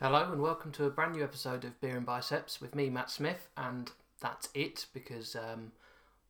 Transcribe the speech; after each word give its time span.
Hello 0.00 0.30
and 0.30 0.40
welcome 0.40 0.70
to 0.70 0.84
a 0.84 0.90
brand 0.90 1.16
new 1.16 1.24
episode 1.24 1.64
of 1.64 1.80
Beer 1.80 1.96
and 1.96 2.06
Biceps 2.06 2.60
with 2.60 2.72
me, 2.76 2.88
Matt 2.88 3.10
Smith, 3.10 3.48
and 3.56 3.90
that's 4.20 4.48
it 4.54 4.86
because 4.94 5.34
um, 5.34 5.72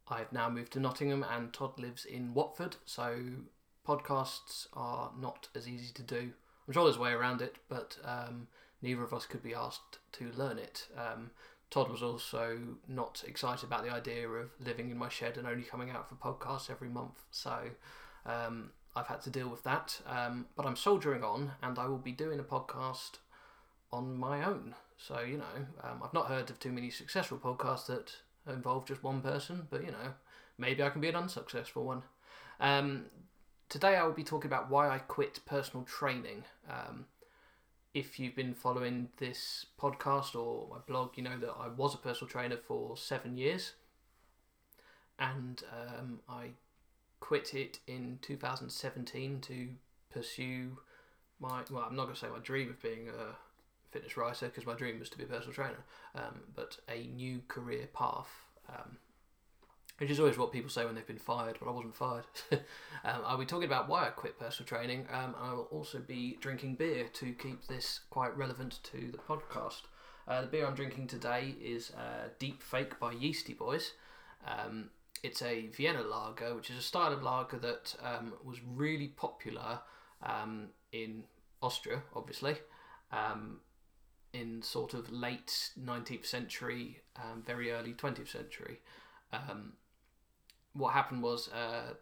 I've 0.08 0.32
now 0.32 0.48
moved 0.48 0.72
to 0.72 0.80
Nottingham 0.80 1.22
and 1.22 1.52
Todd 1.52 1.78
lives 1.78 2.06
in 2.06 2.32
Watford, 2.32 2.76
so 2.86 3.18
podcasts 3.86 4.68
are 4.72 5.10
not 5.20 5.48
as 5.54 5.68
easy 5.68 5.92
to 5.92 6.02
do. 6.02 6.32
I'm 6.66 6.72
sure 6.72 6.84
there's 6.84 6.96
a 6.96 7.00
way 7.00 7.12
around 7.12 7.42
it, 7.42 7.56
but 7.68 7.98
um, 8.06 8.48
neither 8.80 9.02
of 9.02 9.12
us 9.12 9.26
could 9.26 9.42
be 9.42 9.54
asked 9.54 9.98
to 10.12 10.32
learn 10.34 10.56
it. 10.56 10.88
Um, 10.96 11.30
Todd 11.68 11.90
was 11.90 12.02
also 12.02 12.58
not 12.88 13.22
excited 13.26 13.66
about 13.66 13.84
the 13.84 13.92
idea 13.92 14.26
of 14.28 14.48
living 14.64 14.90
in 14.90 14.96
my 14.96 15.10
shed 15.10 15.36
and 15.36 15.46
only 15.46 15.62
coming 15.62 15.90
out 15.90 16.08
for 16.08 16.14
podcasts 16.14 16.70
every 16.70 16.88
month, 16.88 17.20
so 17.30 17.64
um, 18.24 18.70
I've 18.96 19.08
had 19.08 19.20
to 19.20 19.30
deal 19.30 19.50
with 19.50 19.62
that. 19.64 20.00
Um, 20.06 20.46
but 20.56 20.64
I'm 20.64 20.74
soldiering 20.74 21.22
on, 21.22 21.52
and 21.62 21.78
I 21.78 21.86
will 21.86 21.98
be 21.98 22.12
doing 22.12 22.40
a 22.40 22.44
podcast 22.44 23.18
on 23.92 24.16
my 24.16 24.44
own. 24.44 24.74
So, 24.96 25.20
you 25.20 25.38
know, 25.38 25.66
um, 25.82 26.02
I've 26.02 26.14
not 26.14 26.26
heard 26.26 26.50
of 26.50 26.58
too 26.58 26.72
many 26.72 26.90
successful 26.90 27.38
podcasts 27.38 27.86
that 27.86 28.12
involve 28.52 28.86
just 28.86 29.02
one 29.02 29.20
person, 29.20 29.66
but, 29.70 29.84
you 29.84 29.92
know, 29.92 30.14
maybe 30.58 30.82
I 30.82 30.90
can 30.90 31.00
be 31.00 31.08
an 31.08 31.16
unsuccessful 31.16 31.84
one. 31.84 32.02
Um, 32.60 33.04
today 33.68 33.96
I 33.96 34.04
will 34.04 34.12
be 34.12 34.24
talking 34.24 34.50
about 34.50 34.70
why 34.70 34.88
I 34.88 34.98
quit 34.98 35.40
personal 35.46 35.84
training. 35.84 36.44
Um, 36.68 37.06
if 37.94 38.18
you've 38.18 38.34
been 38.34 38.54
following 38.54 39.08
this 39.18 39.66
podcast 39.80 40.34
or 40.34 40.68
my 40.70 40.78
blog, 40.86 41.16
you 41.16 41.22
know 41.22 41.38
that 41.38 41.54
I 41.58 41.68
was 41.68 41.94
a 41.94 41.98
personal 41.98 42.28
trainer 42.28 42.56
for 42.56 42.96
seven 42.96 43.36
years. 43.36 43.74
And 45.18 45.62
um, 45.72 46.20
I 46.28 46.50
quit 47.20 47.54
it 47.54 47.78
in 47.86 48.18
2017 48.22 49.40
to 49.42 49.68
pursue 50.12 50.78
my, 51.40 51.62
well, 51.70 51.84
I'm 51.88 51.96
not 51.96 52.04
going 52.04 52.14
to 52.14 52.20
say 52.20 52.28
my 52.28 52.38
dream 52.38 52.70
of 52.70 52.82
being 52.82 53.08
a 53.08 53.36
fitness 53.90 54.16
writer 54.16 54.46
because 54.46 54.66
my 54.66 54.74
dream 54.74 54.98
was 54.98 55.10
to 55.10 55.18
be 55.18 55.24
a 55.24 55.26
personal 55.26 55.52
trainer, 55.52 55.84
um, 56.14 56.40
but 56.54 56.78
a 56.88 57.06
new 57.08 57.40
career 57.48 57.88
path, 57.92 58.28
um, 58.68 58.98
which 59.98 60.10
is 60.10 60.20
always 60.20 60.38
what 60.38 60.52
people 60.52 60.70
say 60.70 60.84
when 60.84 60.94
they've 60.94 61.06
been 61.06 61.18
fired, 61.18 61.56
but 61.60 61.68
I 61.68 61.72
wasn't 61.72 61.96
fired. 61.96 62.24
um, 62.52 63.22
I'll 63.24 63.38
be 63.38 63.46
talking 63.46 63.66
about 63.66 63.88
why 63.88 64.06
I 64.06 64.10
quit 64.10 64.38
personal 64.38 64.66
training. 64.68 65.06
Um, 65.12 65.34
I 65.40 65.52
will 65.52 65.68
also 65.70 65.98
be 65.98 66.38
drinking 66.40 66.76
beer 66.76 67.06
to 67.14 67.32
keep 67.32 67.66
this 67.66 68.00
quite 68.10 68.36
relevant 68.36 68.80
to 68.84 69.10
the 69.10 69.18
podcast. 69.18 69.82
Uh, 70.26 70.42
the 70.42 70.46
beer 70.46 70.66
I'm 70.66 70.74
drinking 70.74 71.06
today 71.06 71.54
is 71.60 71.90
uh, 71.92 72.28
Deep 72.38 72.62
Fake 72.62 73.00
by 73.00 73.12
Yeasty 73.12 73.54
Boys. 73.54 73.92
Um, 74.46 74.90
it's 75.22 75.42
a 75.42 75.66
Vienna 75.68 76.02
lager, 76.02 76.54
which 76.54 76.70
is 76.70 76.78
a 76.78 76.82
style 76.82 77.12
of 77.12 77.22
lager 77.22 77.58
that 77.58 77.94
um, 78.04 78.34
was 78.44 78.58
really 78.62 79.08
popular 79.08 79.80
in 80.92 81.24
Austria, 81.62 82.02
obviously. 82.14 82.56
Um, 83.10 83.60
in 84.32 84.62
sort 84.62 84.94
of 84.94 85.10
late 85.10 85.70
19th 85.80 86.26
century, 86.26 87.00
um, 87.16 87.42
very 87.44 87.70
early 87.72 87.92
20th 87.92 88.28
century. 88.28 88.80
Um, 89.32 89.74
what 90.72 90.92
happened 90.92 91.22
was 91.22 91.48
uh, 91.48 91.94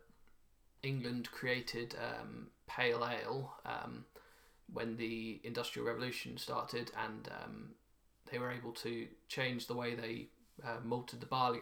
England 0.82 1.30
created 1.30 1.94
um, 2.00 2.48
pale 2.66 3.08
ale 3.08 3.52
um, 3.64 4.04
when 4.72 4.96
the 4.96 5.40
Industrial 5.44 5.86
Revolution 5.86 6.36
started, 6.36 6.90
and 7.04 7.28
um, 7.42 7.70
they 8.30 8.38
were 8.38 8.50
able 8.50 8.72
to 8.72 9.06
change 9.28 9.66
the 9.66 9.74
way 9.74 9.94
they 9.94 10.28
uh, 10.64 10.78
malted 10.84 11.20
the 11.20 11.26
barley, 11.26 11.60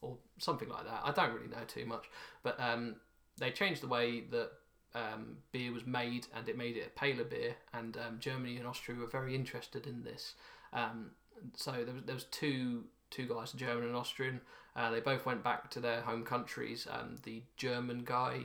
or 0.00 0.16
something 0.38 0.68
like 0.68 0.84
that. 0.84 1.00
I 1.04 1.12
don't 1.12 1.34
really 1.34 1.48
know 1.48 1.64
too 1.66 1.86
much, 1.86 2.06
but 2.42 2.58
um, 2.60 2.96
they 3.38 3.50
changed 3.50 3.82
the 3.82 3.88
way 3.88 4.20
that 4.30 4.50
um, 4.96 5.36
beer 5.52 5.72
was 5.72 5.86
made, 5.86 6.26
and 6.34 6.48
it 6.48 6.56
made 6.56 6.76
it 6.76 6.86
a 6.86 6.98
paler 6.98 7.24
beer. 7.24 7.54
And 7.72 7.96
um, 7.96 8.18
Germany 8.18 8.56
and 8.56 8.66
Austria 8.66 8.98
were 8.98 9.06
very 9.06 9.34
interested 9.34 9.86
in 9.86 10.02
this. 10.02 10.34
Um, 10.72 11.10
so 11.54 11.72
there 11.84 11.94
was, 11.94 12.02
there 12.04 12.14
was 12.14 12.24
two 12.24 12.84
two 13.10 13.26
guys, 13.26 13.52
German 13.52 13.84
and 13.84 13.96
Austrian. 13.96 14.40
Uh, 14.74 14.90
they 14.90 15.00
both 15.00 15.24
went 15.24 15.44
back 15.44 15.70
to 15.70 15.80
their 15.80 16.00
home 16.00 16.24
countries. 16.24 16.86
Um, 16.90 17.16
the 17.22 17.42
German 17.56 18.02
guy 18.04 18.40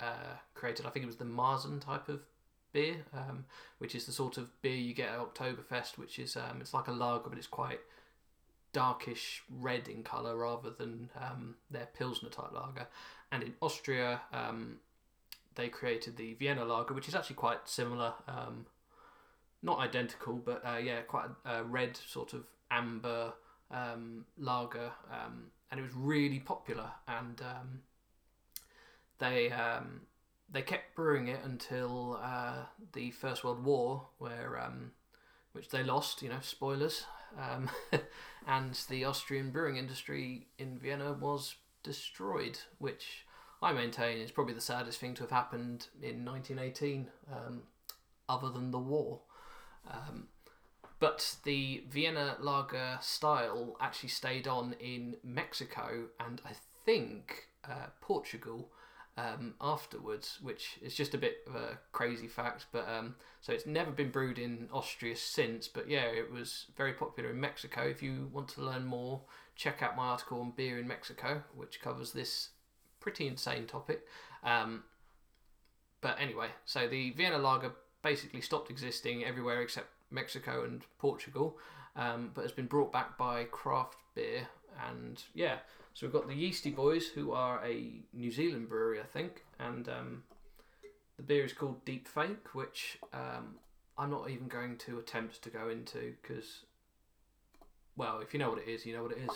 uh, 0.00 0.36
created, 0.54 0.86
I 0.86 0.90
think 0.90 1.02
it 1.02 1.06
was 1.06 1.16
the 1.16 1.24
Marzen 1.24 1.80
type 1.80 2.08
of 2.08 2.20
beer, 2.72 3.04
um, 3.12 3.44
which 3.78 3.94
is 3.94 4.06
the 4.06 4.12
sort 4.12 4.38
of 4.38 4.48
beer 4.62 4.76
you 4.76 4.94
get 4.94 5.10
at 5.10 5.18
Oktoberfest, 5.18 5.98
which 5.98 6.18
is 6.18 6.36
um, 6.36 6.58
it's 6.60 6.72
like 6.72 6.86
a 6.86 6.92
lager, 6.92 7.28
but 7.28 7.38
it's 7.38 7.46
quite 7.46 7.80
darkish 8.72 9.42
red 9.50 9.88
in 9.88 10.02
colour 10.02 10.36
rather 10.36 10.70
than 10.70 11.10
their 11.70 11.88
Pilsner 11.98 12.28
type 12.28 12.52
lager. 12.52 12.86
And 13.32 13.42
in 13.42 13.54
Austria, 13.60 14.20
um, 14.32 14.76
they 15.56 15.68
created 15.68 16.16
the 16.16 16.34
Vienna 16.34 16.64
lager, 16.64 16.94
which 16.94 17.08
is 17.08 17.14
actually 17.14 17.36
quite 17.36 17.68
similar. 17.68 18.14
Um, 18.28 18.66
not 19.62 19.80
identical, 19.80 20.34
but 20.34 20.62
uh, 20.64 20.76
yeah, 20.76 21.00
quite 21.00 21.28
a, 21.44 21.56
a, 21.56 21.64
red 21.64 21.96
sort 21.96 22.34
of 22.34 22.44
amber 22.70 23.32
um, 23.70 24.26
lager, 24.38 24.92
um, 25.10 25.46
and 25.70 25.80
it 25.80 25.82
was 25.82 25.92
really 25.94 26.38
popular. 26.38 26.90
And 27.08 27.40
um, 27.40 27.80
they 29.18 29.50
um, 29.50 30.02
they 30.50 30.62
kept 30.62 30.94
brewing 30.94 31.28
it 31.28 31.40
until 31.42 32.20
uh, 32.22 32.66
the 32.92 33.10
First 33.10 33.42
World 33.42 33.64
War, 33.64 34.06
where 34.18 34.70
which 35.52 35.70
they 35.70 35.82
lost. 35.82 36.22
You 36.22 36.28
know, 36.28 36.40
spoilers. 36.40 37.04
and 38.46 38.74
the 38.88 39.04
Austrian 39.04 39.50
brewing 39.50 39.76
industry 39.76 40.46
in 40.58 40.78
Vienna 40.78 41.12
was 41.12 41.56
destroyed, 41.82 42.58
which 42.78 43.25
I 43.62 43.72
maintain 43.72 44.18
it's 44.18 44.30
probably 44.30 44.54
the 44.54 44.60
saddest 44.60 45.00
thing 45.00 45.14
to 45.14 45.22
have 45.22 45.30
happened 45.30 45.88
in 46.02 46.24
1918, 46.24 47.08
um, 47.32 47.62
other 48.28 48.50
than 48.50 48.70
the 48.70 48.78
war. 48.78 49.20
Um, 49.90 50.28
but 50.98 51.36
the 51.44 51.84
Vienna 51.88 52.36
lager 52.40 52.98
style 53.00 53.76
actually 53.80 54.08
stayed 54.08 54.48
on 54.48 54.74
in 54.80 55.16
Mexico 55.22 56.06
and 56.18 56.40
I 56.44 56.52
think 56.84 57.48
uh, 57.64 57.88
Portugal 58.00 58.70
um, 59.18 59.54
afterwards, 59.60 60.38
which 60.42 60.78
is 60.82 60.94
just 60.94 61.14
a 61.14 61.18
bit 61.18 61.38
of 61.46 61.54
a 61.54 61.78
crazy 61.92 62.28
fact. 62.28 62.66
But 62.72 62.88
um, 62.88 63.16
so 63.40 63.52
it's 63.52 63.66
never 63.66 63.90
been 63.90 64.10
brewed 64.10 64.38
in 64.38 64.68
Austria 64.72 65.16
since. 65.16 65.68
But 65.68 65.88
yeah, 65.88 66.04
it 66.04 66.30
was 66.30 66.66
very 66.76 66.92
popular 66.92 67.30
in 67.30 67.40
Mexico. 67.40 67.82
If 67.82 68.02
you 68.02 68.28
want 68.32 68.48
to 68.50 68.62
learn 68.62 68.84
more, 68.84 69.22
check 69.54 69.82
out 69.82 69.96
my 69.96 70.08
article 70.08 70.40
on 70.40 70.52
beer 70.56 70.78
in 70.78 70.86
Mexico, 70.86 71.42
which 71.54 71.80
covers 71.80 72.12
this 72.12 72.50
pretty 73.06 73.28
insane 73.28 73.66
topic. 73.66 74.04
Um, 74.42 74.82
but 76.00 76.16
anyway, 76.20 76.48
so 76.64 76.88
the 76.88 77.10
Vienna 77.12 77.38
lager 77.38 77.70
basically 78.02 78.40
stopped 78.40 78.68
existing 78.68 79.24
everywhere 79.24 79.62
except 79.62 79.86
Mexico 80.10 80.64
and 80.64 80.82
Portugal, 80.98 81.56
um, 81.94 82.32
but 82.34 82.42
has 82.42 82.50
been 82.50 82.66
brought 82.66 82.92
back 82.92 83.16
by 83.16 83.44
craft 83.44 83.98
beer. 84.16 84.48
And 84.88 85.22
yeah, 85.34 85.58
so 85.94 86.04
we've 86.04 86.12
got 86.12 86.26
the 86.26 86.34
Yeasty 86.34 86.70
Boys, 86.70 87.06
who 87.06 87.30
are 87.30 87.64
a 87.64 87.92
New 88.12 88.32
Zealand 88.32 88.68
brewery, 88.68 88.98
I 88.98 89.04
think, 89.04 89.44
and 89.60 89.88
um, 89.88 90.24
the 91.16 91.22
beer 91.22 91.44
is 91.44 91.52
called 91.52 91.84
Deep 91.84 92.08
Fake, 92.08 92.54
which 92.54 92.98
um, 93.14 93.54
I'm 93.96 94.10
not 94.10 94.30
even 94.30 94.48
going 94.48 94.78
to 94.78 94.98
attempt 94.98 95.42
to 95.42 95.50
go 95.50 95.68
into 95.68 96.12
because, 96.20 96.64
well, 97.96 98.18
if 98.18 98.34
you 98.34 98.40
know 98.40 98.50
what 98.50 98.58
it 98.58 98.68
is, 98.68 98.84
you 98.84 98.96
know 98.96 99.04
what 99.04 99.12
it 99.12 99.18
is. 99.18 99.30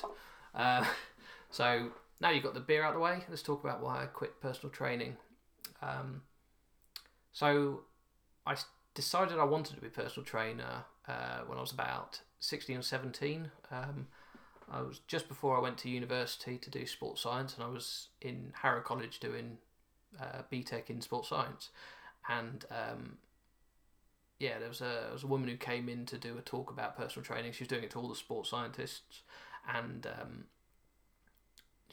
Uh, 0.56 0.84
so 1.50 1.92
now 2.20 2.30
you've 2.30 2.44
got 2.44 2.54
the 2.54 2.60
beer 2.60 2.82
out 2.82 2.90
of 2.90 2.94
the 2.94 3.00
way, 3.00 3.24
let's 3.28 3.42
talk 3.42 3.64
about 3.64 3.82
why 3.82 4.02
I 4.02 4.06
quit 4.06 4.40
personal 4.40 4.70
training. 4.70 5.16
Um, 5.82 6.22
so 7.32 7.80
I 8.46 8.56
decided 8.94 9.38
I 9.38 9.44
wanted 9.44 9.76
to 9.76 9.80
be 9.80 9.86
a 9.86 9.90
personal 9.90 10.24
trainer 10.24 10.84
uh, 11.08 11.40
when 11.46 11.56
I 11.56 11.60
was 11.60 11.72
about 11.72 12.20
16 12.40 12.76
or 12.76 12.82
17. 12.82 13.50
Um, 13.70 14.08
I 14.70 14.82
was 14.82 15.00
just 15.06 15.28
before 15.28 15.56
I 15.56 15.60
went 15.60 15.78
to 15.78 15.90
university 15.90 16.56
to 16.58 16.70
do 16.70 16.86
sports 16.86 17.22
science, 17.22 17.54
and 17.54 17.64
I 17.64 17.68
was 17.68 18.08
in 18.20 18.52
Harrow 18.62 18.82
College 18.82 19.18
doing 19.18 19.58
uh, 20.20 20.42
BTEC 20.52 20.90
in 20.90 21.00
sports 21.00 21.28
science. 21.28 21.70
And 22.28 22.64
um, 22.70 23.18
yeah, 24.38 24.58
there 24.58 24.68
was 24.68 24.80
a 24.80 25.02
there 25.04 25.12
was 25.12 25.24
a 25.24 25.26
woman 25.26 25.48
who 25.48 25.56
came 25.56 25.88
in 25.88 26.06
to 26.06 26.18
do 26.18 26.38
a 26.38 26.40
talk 26.40 26.70
about 26.70 26.96
personal 26.96 27.24
training. 27.24 27.52
She 27.52 27.64
was 27.64 27.68
doing 27.68 27.82
it 27.82 27.90
to 27.90 27.98
all 27.98 28.08
the 28.08 28.14
sports 28.14 28.50
scientists, 28.50 29.22
and 29.68 30.06
um, 30.06 30.44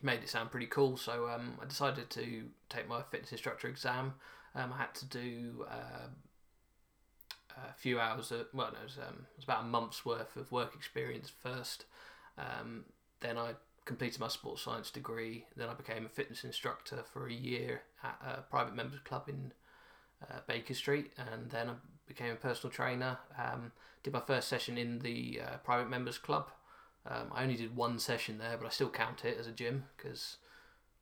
made 0.01 0.21
it 0.23 0.29
sound 0.29 0.51
pretty 0.51 0.67
cool. 0.67 0.97
So 0.97 1.29
um, 1.29 1.53
I 1.61 1.65
decided 1.65 2.09
to 2.11 2.43
take 2.69 2.87
my 2.87 3.01
fitness 3.01 3.31
instructor 3.31 3.67
exam. 3.67 4.13
Um, 4.55 4.73
I 4.73 4.77
had 4.77 4.95
to 4.95 5.05
do 5.05 5.65
uh, 5.69 6.07
a 7.57 7.73
few 7.75 7.99
hours. 7.99 8.31
Of, 8.31 8.47
well, 8.53 8.71
no, 8.73 8.79
it 8.79 8.83
was, 8.83 8.97
um, 8.97 9.25
it 9.31 9.37
was, 9.37 9.43
about 9.43 9.63
a 9.63 9.67
month's 9.67 10.05
worth 10.05 10.35
of 10.35 10.51
work 10.51 10.75
experience 10.75 11.31
first. 11.43 11.85
Um, 12.37 12.85
then 13.19 13.37
I 13.37 13.53
completed 13.85 14.19
my 14.19 14.27
sports 14.27 14.61
science 14.61 14.91
degree. 14.91 15.45
Then 15.55 15.69
I 15.69 15.73
became 15.73 16.05
a 16.05 16.09
fitness 16.09 16.43
instructor 16.43 17.03
for 17.11 17.27
a 17.27 17.33
year 17.33 17.81
at 18.03 18.19
a 18.25 18.41
private 18.41 18.75
members 18.75 18.99
club 18.99 19.27
in 19.27 19.53
uh, 20.21 20.39
Baker 20.47 20.73
Street, 20.73 21.11
and 21.17 21.49
then 21.49 21.69
I 21.69 21.73
became 22.07 22.33
a 22.33 22.35
personal 22.35 22.71
trainer. 22.71 23.17
Um, 23.37 23.71
did 24.03 24.13
my 24.13 24.21
first 24.21 24.47
session 24.47 24.77
in 24.77 24.99
the 24.99 25.41
uh, 25.43 25.57
private 25.57 25.89
members 25.89 26.17
club 26.17 26.49
um, 27.05 27.31
I 27.33 27.43
only 27.43 27.55
did 27.55 27.75
one 27.75 27.99
session 27.99 28.37
there, 28.37 28.57
but 28.57 28.67
I 28.67 28.69
still 28.69 28.89
count 28.89 29.23
it 29.23 29.37
as 29.39 29.47
a 29.47 29.51
gym 29.51 29.85
because 29.95 30.37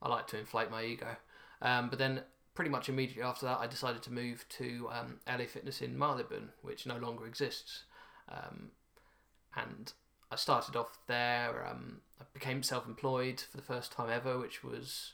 I 0.02 0.10
like 0.10 0.28
to 0.28 0.38
inflate 0.38 0.70
my 0.70 0.84
ego. 0.84 1.16
Um, 1.62 1.90
but 1.90 2.00
then, 2.00 2.22
pretty 2.54 2.70
much 2.70 2.90
immediately 2.90 3.24
after 3.24 3.46
that, 3.46 3.60
I 3.60 3.68
decided 3.68 4.04
to 4.04 4.14
move 4.14 4.46
to 4.50 4.90
um, 4.92 5.20
LA 5.28 5.46
Fitness 5.46 5.82
in 5.82 5.98
Marylebone, 5.98 6.50
which 6.62 6.86
no 6.86 6.98
longer 6.98 7.26
exists. 7.26 7.84
Um, 8.30 8.72
and 9.56 9.94
I 10.32 10.36
started 10.36 10.76
off 10.76 11.00
there. 11.08 11.66
Um, 11.68 12.02
I 12.20 12.26
became 12.34 12.62
self 12.62 12.86
employed 12.86 13.40
for 13.40 13.58
the 13.58 13.64
first 13.64 13.92
time 13.92 14.10
ever, 14.10 14.38
which 14.38 14.64
was 14.64 15.14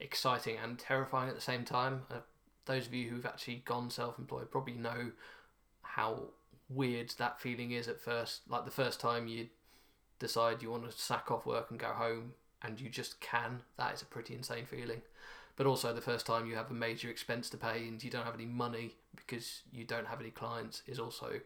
exciting 0.00 0.56
and 0.62 0.78
terrifying 0.78 1.28
at 1.28 1.34
the 1.34 1.40
same 1.40 1.64
time. 1.64 2.02
Uh, 2.10 2.18
those 2.66 2.86
of 2.86 2.94
you 2.94 3.10
who've 3.10 3.26
actually 3.26 3.62
gone 3.64 3.90
self 3.90 4.18
employed 4.18 4.50
probably 4.50 4.74
know 4.74 5.12
how 5.82 6.24
weird 6.68 7.10
that 7.18 7.40
feeling 7.40 7.70
is 7.70 7.88
at 7.88 8.00
first. 8.00 8.42
Like 8.48 8.64
the 8.64 8.70
first 8.70 9.00
time 9.00 9.28
you 9.28 9.48
decide 10.22 10.62
you 10.62 10.70
want 10.70 10.90
to 10.90 10.92
sack 10.92 11.30
off 11.30 11.44
work 11.44 11.70
and 11.70 11.78
go 11.78 11.88
home 11.88 12.32
and 12.62 12.80
you 12.80 12.88
just 12.88 13.20
can, 13.20 13.60
that 13.76 13.94
is 13.94 14.02
a 14.02 14.06
pretty 14.06 14.34
insane 14.34 14.64
feeling. 14.64 15.02
But 15.56 15.66
also 15.66 15.92
the 15.92 16.00
first 16.00 16.26
time 16.26 16.46
you 16.46 16.54
have 16.54 16.70
a 16.70 16.74
major 16.74 17.10
expense 17.10 17.50
to 17.50 17.56
pay 17.56 17.86
and 17.86 18.02
you 18.02 18.10
don't 18.10 18.24
have 18.24 18.34
any 18.34 18.46
money 18.46 18.94
because 19.14 19.62
you 19.70 19.84
don't 19.84 20.06
have 20.06 20.20
any 20.20 20.30
clients 20.30 20.82
is 20.86 20.98
also 20.98 21.40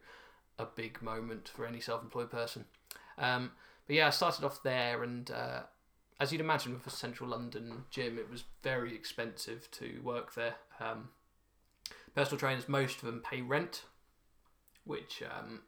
a 0.59 0.67
big 0.67 1.03
moment 1.03 1.49
for 1.49 1.67
any 1.67 1.81
self-employed 1.81 2.31
person. 2.31 2.65
Um, 3.19 3.53
but 3.87 3.97
yeah, 3.97 4.09
I 4.09 4.11
started 4.11 4.45
off 4.45 4.63
there, 4.63 5.03
and 5.03 5.31
uh, 5.31 5.63
as 6.19 6.33
you'd 6.33 6.41
imagine 6.41 6.73
with 6.73 6.87
a 6.87 6.91
central 6.91 7.31
London 7.31 7.85
gym, 7.91 8.19
it 8.19 8.31
was 8.31 8.45
very 8.63 8.95
expensive 8.95 9.71
to 9.73 10.01
work 10.03 10.35
there. 10.35 10.55
Um, 10.81 11.11
personal 12.15 12.39
trainers, 12.39 12.69
most 12.69 12.99
of 12.99 13.07
them 13.07 13.23
pay 13.29 13.43
rent, 13.43 13.85
which 14.85 15.23
um, 15.23 15.63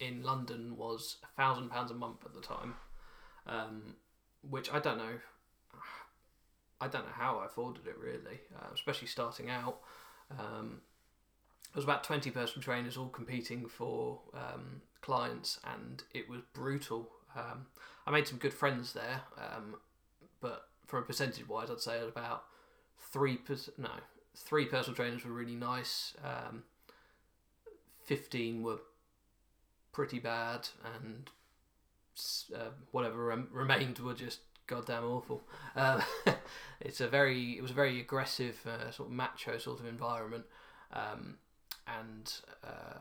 in 0.00 0.22
London 0.22 0.76
was 0.76 1.16
a 1.22 1.26
thousand 1.40 1.70
pounds 1.70 1.90
a 1.90 1.94
month 1.94 2.24
at 2.24 2.34
the 2.34 2.40
time, 2.40 2.74
um, 3.46 3.94
which 4.48 4.72
I 4.72 4.80
don't 4.80 4.98
know. 4.98 5.20
I 6.80 6.88
don't 6.88 7.04
know 7.04 7.12
how 7.12 7.38
I 7.38 7.46
afforded 7.46 7.86
it 7.86 7.96
really, 7.98 8.40
uh, 8.56 8.68
especially 8.72 9.08
starting 9.08 9.50
out. 9.50 9.80
Um, 10.30 10.80
there 11.72 11.78
was 11.78 11.84
about 11.84 12.04
20 12.04 12.30
personal 12.30 12.62
trainers 12.62 12.96
all 12.96 13.08
competing 13.08 13.68
for 13.68 14.20
um, 14.34 14.82
clients 15.00 15.60
and 15.76 16.02
it 16.12 16.28
was 16.28 16.40
brutal 16.52 17.08
um, 17.36 17.66
i 18.06 18.10
made 18.10 18.26
some 18.26 18.38
good 18.38 18.52
friends 18.52 18.92
there 18.92 19.22
um, 19.38 19.76
but 20.40 20.68
from 20.86 21.00
a 21.00 21.02
percentage 21.02 21.48
wise 21.48 21.70
i'd 21.70 21.80
say 21.80 22.00
about 22.00 22.44
three 22.98 23.36
percent 23.36 23.78
no 23.78 23.90
three 24.36 24.66
personal 24.66 24.94
trainers 24.94 25.24
were 25.24 25.32
really 25.32 25.54
nice 25.54 26.14
um, 26.24 26.64
15 28.04 28.62
were 28.62 28.80
pretty 29.92 30.18
bad 30.18 30.68
and 30.94 31.30
uh, 32.54 32.70
whatever 32.90 33.26
rem- 33.26 33.48
remained 33.52 33.98
were 33.98 34.14
just 34.14 34.40
goddamn 34.66 35.04
awful 35.04 35.42
uh, 35.74 36.00
it's 36.80 37.00
a 37.00 37.08
very 37.08 37.52
it 37.56 37.62
was 37.62 37.70
a 37.70 37.74
very 37.74 38.00
aggressive 38.00 38.58
uh, 38.66 38.90
sort 38.90 39.08
of 39.08 39.14
macho 39.14 39.58
sort 39.58 39.80
of 39.80 39.86
environment 39.86 40.44
um, 40.92 41.38
and 41.86 42.32
uh, 42.64 42.98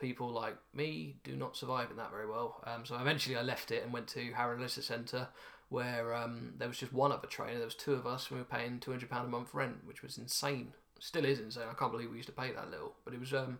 people 0.00 0.30
like 0.30 0.56
me 0.74 1.16
do 1.22 1.36
not 1.36 1.56
survive 1.56 1.90
in 1.90 1.96
that 1.98 2.10
very 2.10 2.26
well. 2.26 2.62
Um, 2.66 2.84
so 2.84 2.96
eventually 2.96 3.36
I 3.36 3.42
left 3.42 3.70
it 3.70 3.84
and 3.84 3.92
went 3.92 4.08
to 4.08 4.32
Harrow 4.32 4.58
Leisure 4.58 4.82
Centre, 4.82 5.28
where 5.68 6.14
um, 6.14 6.54
there 6.58 6.66
was 6.66 6.78
just 6.78 6.92
one 6.92 7.12
other 7.12 7.28
trainer. 7.28 7.58
There 7.58 7.66
was 7.66 7.74
two 7.74 7.92
of 7.92 8.06
us, 8.06 8.28
and 8.28 8.38
we 8.38 8.42
were 8.42 8.58
paying 8.58 8.80
two 8.80 8.90
hundred 8.90 9.10
pound 9.10 9.26
a 9.26 9.30
month 9.30 9.54
rent, 9.54 9.84
which 9.84 10.02
was 10.02 10.18
insane. 10.18 10.72
Still 10.98 11.24
is 11.24 11.38
insane. 11.38 11.64
I 11.70 11.74
can't 11.74 11.92
believe 11.92 12.10
we 12.10 12.16
used 12.16 12.28
to 12.28 12.34
pay 12.34 12.52
that 12.52 12.70
little, 12.70 12.94
but 13.04 13.14
it 13.14 13.20
was 13.20 13.32
um, 13.34 13.58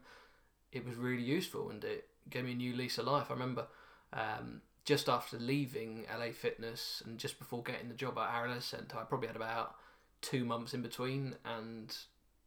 it 0.72 0.84
was 0.84 0.96
really 0.96 1.22
useful, 1.22 1.70
and 1.70 1.84
it 1.84 2.08
gave 2.30 2.44
me 2.44 2.52
a 2.52 2.56
new 2.56 2.74
lease 2.74 2.98
of 2.98 3.06
life. 3.06 3.26
I 3.30 3.34
remember 3.34 3.66
um, 4.12 4.62
just 4.84 5.08
after 5.08 5.38
leaving 5.38 6.06
LA 6.12 6.32
Fitness 6.32 7.02
and 7.04 7.18
just 7.18 7.38
before 7.38 7.62
getting 7.62 7.88
the 7.88 7.94
job 7.94 8.18
at 8.18 8.48
Leisure 8.48 8.60
Centre, 8.60 8.98
I 8.98 9.04
probably 9.04 9.28
had 9.28 9.36
about 9.36 9.74
two 10.22 10.44
months 10.44 10.74
in 10.74 10.82
between, 10.82 11.34
and 11.44 11.96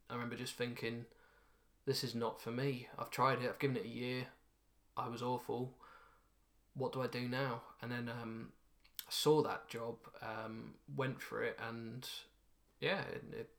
I 0.09 0.13
remember 0.13 0.35
just 0.35 0.55
thinking 0.55 1.05
this 1.85 2.03
is 2.03 2.15
not 2.15 2.41
for 2.41 2.51
me. 2.51 2.87
I've 2.97 3.09
tried 3.09 3.41
it. 3.41 3.49
I've 3.49 3.59
given 3.59 3.77
it 3.77 3.85
a 3.85 3.89
year. 3.89 4.27
I 4.95 5.07
was 5.07 5.21
awful. 5.21 5.73
What 6.75 6.93
do 6.93 7.01
I 7.01 7.07
do 7.07 7.27
now? 7.27 7.61
And 7.81 7.91
then 7.91 8.09
um, 8.09 8.49
I 9.01 9.11
saw 9.11 9.41
that 9.43 9.67
job, 9.67 9.95
um, 10.21 10.75
went 10.95 11.21
for 11.21 11.43
it, 11.43 11.59
and 11.67 12.07
yeah, 12.79 13.01
it, 13.01 13.23
it 13.31 13.49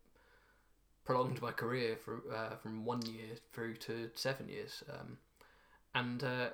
prolonged 1.04 1.40
my 1.42 1.52
career 1.52 1.96
for, 1.96 2.22
uh, 2.34 2.56
from 2.56 2.84
one 2.84 3.02
year 3.02 3.36
through 3.52 3.74
to 3.74 4.10
seven 4.14 4.48
years. 4.48 4.82
Um, 4.90 5.18
and 5.94 6.22
uh, 6.22 6.48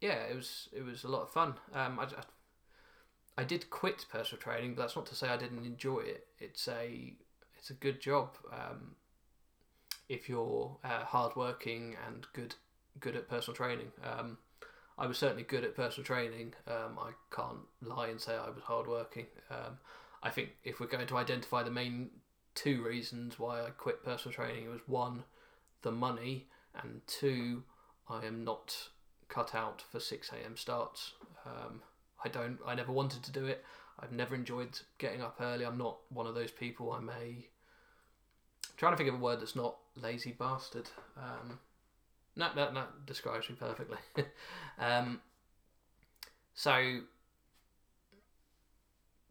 yeah, 0.00 0.24
it 0.30 0.36
was 0.36 0.68
it 0.72 0.84
was 0.84 1.04
a 1.04 1.08
lot 1.08 1.22
of 1.22 1.30
fun. 1.30 1.54
Um, 1.74 1.98
I, 1.98 2.04
I, 2.04 3.42
I 3.42 3.44
did 3.44 3.70
quit 3.70 4.06
personal 4.10 4.40
training, 4.40 4.74
but 4.74 4.82
that's 4.82 4.96
not 4.96 5.06
to 5.06 5.14
say 5.14 5.28
I 5.28 5.36
didn't 5.36 5.64
enjoy 5.64 6.00
it. 6.00 6.26
It's 6.38 6.68
a 6.68 7.14
it's 7.56 7.70
a 7.70 7.74
good 7.74 8.00
job. 8.00 8.36
Um, 8.52 8.96
if 10.08 10.28
you're 10.28 10.76
uh, 10.84 11.04
hardworking 11.04 11.96
and 12.06 12.26
good 12.32 12.54
good 13.00 13.16
at 13.16 13.28
personal 13.28 13.54
training. 13.56 13.92
Um, 14.02 14.38
I 14.98 15.06
was 15.06 15.18
certainly 15.18 15.44
good 15.44 15.64
at 15.64 15.76
personal 15.76 16.04
training. 16.04 16.54
Um, 16.66 16.98
I 16.98 17.10
can't 17.34 17.60
lie 17.80 18.08
and 18.08 18.20
say 18.20 18.34
I 18.34 18.50
was 18.50 18.62
hardworking. 18.64 19.26
Um, 19.50 19.78
I 20.22 20.30
think 20.30 20.50
if 20.64 20.80
we're 20.80 20.88
going 20.88 21.06
to 21.06 21.16
identify 21.16 21.62
the 21.62 21.70
main 21.70 22.10
two 22.54 22.82
reasons 22.82 23.38
why 23.38 23.60
I 23.60 23.70
quit 23.70 24.04
personal 24.04 24.34
training, 24.34 24.64
it 24.64 24.70
was 24.70 24.80
one, 24.86 25.22
the 25.82 25.92
money, 25.92 26.48
and 26.82 27.00
two, 27.06 27.62
I 28.10 28.24
am 28.26 28.44
not 28.44 28.88
cut 29.28 29.54
out 29.54 29.82
for 29.90 30.00
six 30.00 30.30
a.m. 30.30 30.56
starts. 30.56 31.12
Um, 31.46 31.82
I 32.24 32.28
don't. 32.28 32.58
I 32.66 32.74
never 32.74 32.92
wanted 32.92 33.22
to 33.24 33.32
do 33.32 33.46
it. 33.46 33.64
I've 34.00 34.12
never 34.12 34.34
enjoyed 34.34 34.78
getting 34.98 35.22
up 35.22 35.36
early. 35.40 35.64
I'm 35.64 35.78
not 35.78 35.98
one 36.08 36.26
of 36.26 36.34
those 36.34 36.50
people. 36.50 36.92
I'm 36.92 37.10
a 37.10 37.48
trying 38.76 38.92
to 38.92 38.96
think 38.96 39.08
of 39.08 39.16
a 39.16 39.18
word 39.18 39.40
that's 39.40 39.56
not 39.56 39.76
lazy 39.96 40.32
bastard. 40.32 40.88
Um, 41.16 41.58
that, 42.36 42.54
that, 42.54 42.74
that 42.74 43.06
describes 43.06 43.50
me 43.50 43.56
perfectly. 43.58 43.98
um, 44.78 45.20
so, 46.54 47.00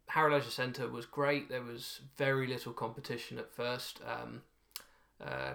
Harrow 0.08 0.34
Leisure 0.34 0.50
Centre 0.50 0.88
was 0.88 1.06
great. 1.06 1.48
There 1.48 1.62
was 1.62 2.00
very 2.16 2.46
little 2.46 2.74
competition 2.74 3.38
at 3.38 3.50
first. 3.50 4.00
Um, 4.06 4.42
uh, 5.24 5.54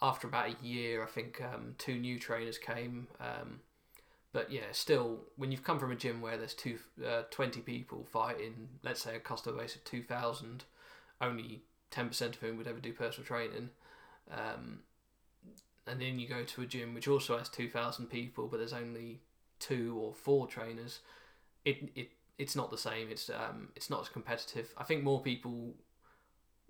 after 0.00 0.26
about 0.26 0.48
a 0.48 0.64
year, 0.64 1.02
I 1.02 1.06
think 1.06 1.40
um, 1.42 1.74
two 1.78 1.98
new 1.98 2.18
trainers 2.18 2.58
came. 2.58 3.08
Um, 3.20 3.60
but 4.32 4.52
yeah, 4.52 4.70
still, 4.72 5.20
when 5.36 5.50
you've 5.50 5.64
come 5.64 5.78
from 5.78 5.90
a 5.90 5.96
gym 5.96 6.20
where 6.20 6.36
there's 6.36 6.54
two, 6.54 6.78
uh, 7.04 7.22
20 7.30 7.60
people 7.60 8.06
fighting, 8.10 8.68
let's 8.82 9.02
say 9.02 9.16
a 9.16 9.20
customer 9.20 9.58
base 9.58 9.74
of 9.74 9.84
2,000, 9.84 10.64
only 11.20 11.62
10% 11.90 12.20
of 12.20 12.36
whom 12.36 12.56
would 12.58 12.68
ever 12.68 12.80
do 12.80 12.92
personal 12.92 13.26
training. 13.26 13.70
Um, 14.30 14.80
and 15.86 16.00
then 16.00 16.18
you 16.18 16.28
go 16.28 16.44
to 16.44 16.62
a 16.62 16.66
gym 16.66 16.94
which 16.94 17.08
also 17.08 17.38
has 17.38 17.48
2,000 17.48 18.06
people, 18.06 18.46
but 18.46 18.58
there's 18.58 18.72
only 18.72 19.20
two 19.58 19.98
or 20.00 20.14
four 20.14 20.46
trainers. 20.46 21.00
It, 21.64 21.90
it 21.94 22.10
it's 22.38 22.54
not 22.54 22.70
the 22.70 22.78
same. 22.78 23.08
It's 23.10 23.30
um, 23.30 23.68
it's 23.74 23.90
not 23.90 24.02
as 24.02 24.08
competitive. 24.08 24.72
I 24.78 24.84
think 24.84 25.02
more 25.02 25.20
people 25.20 25.74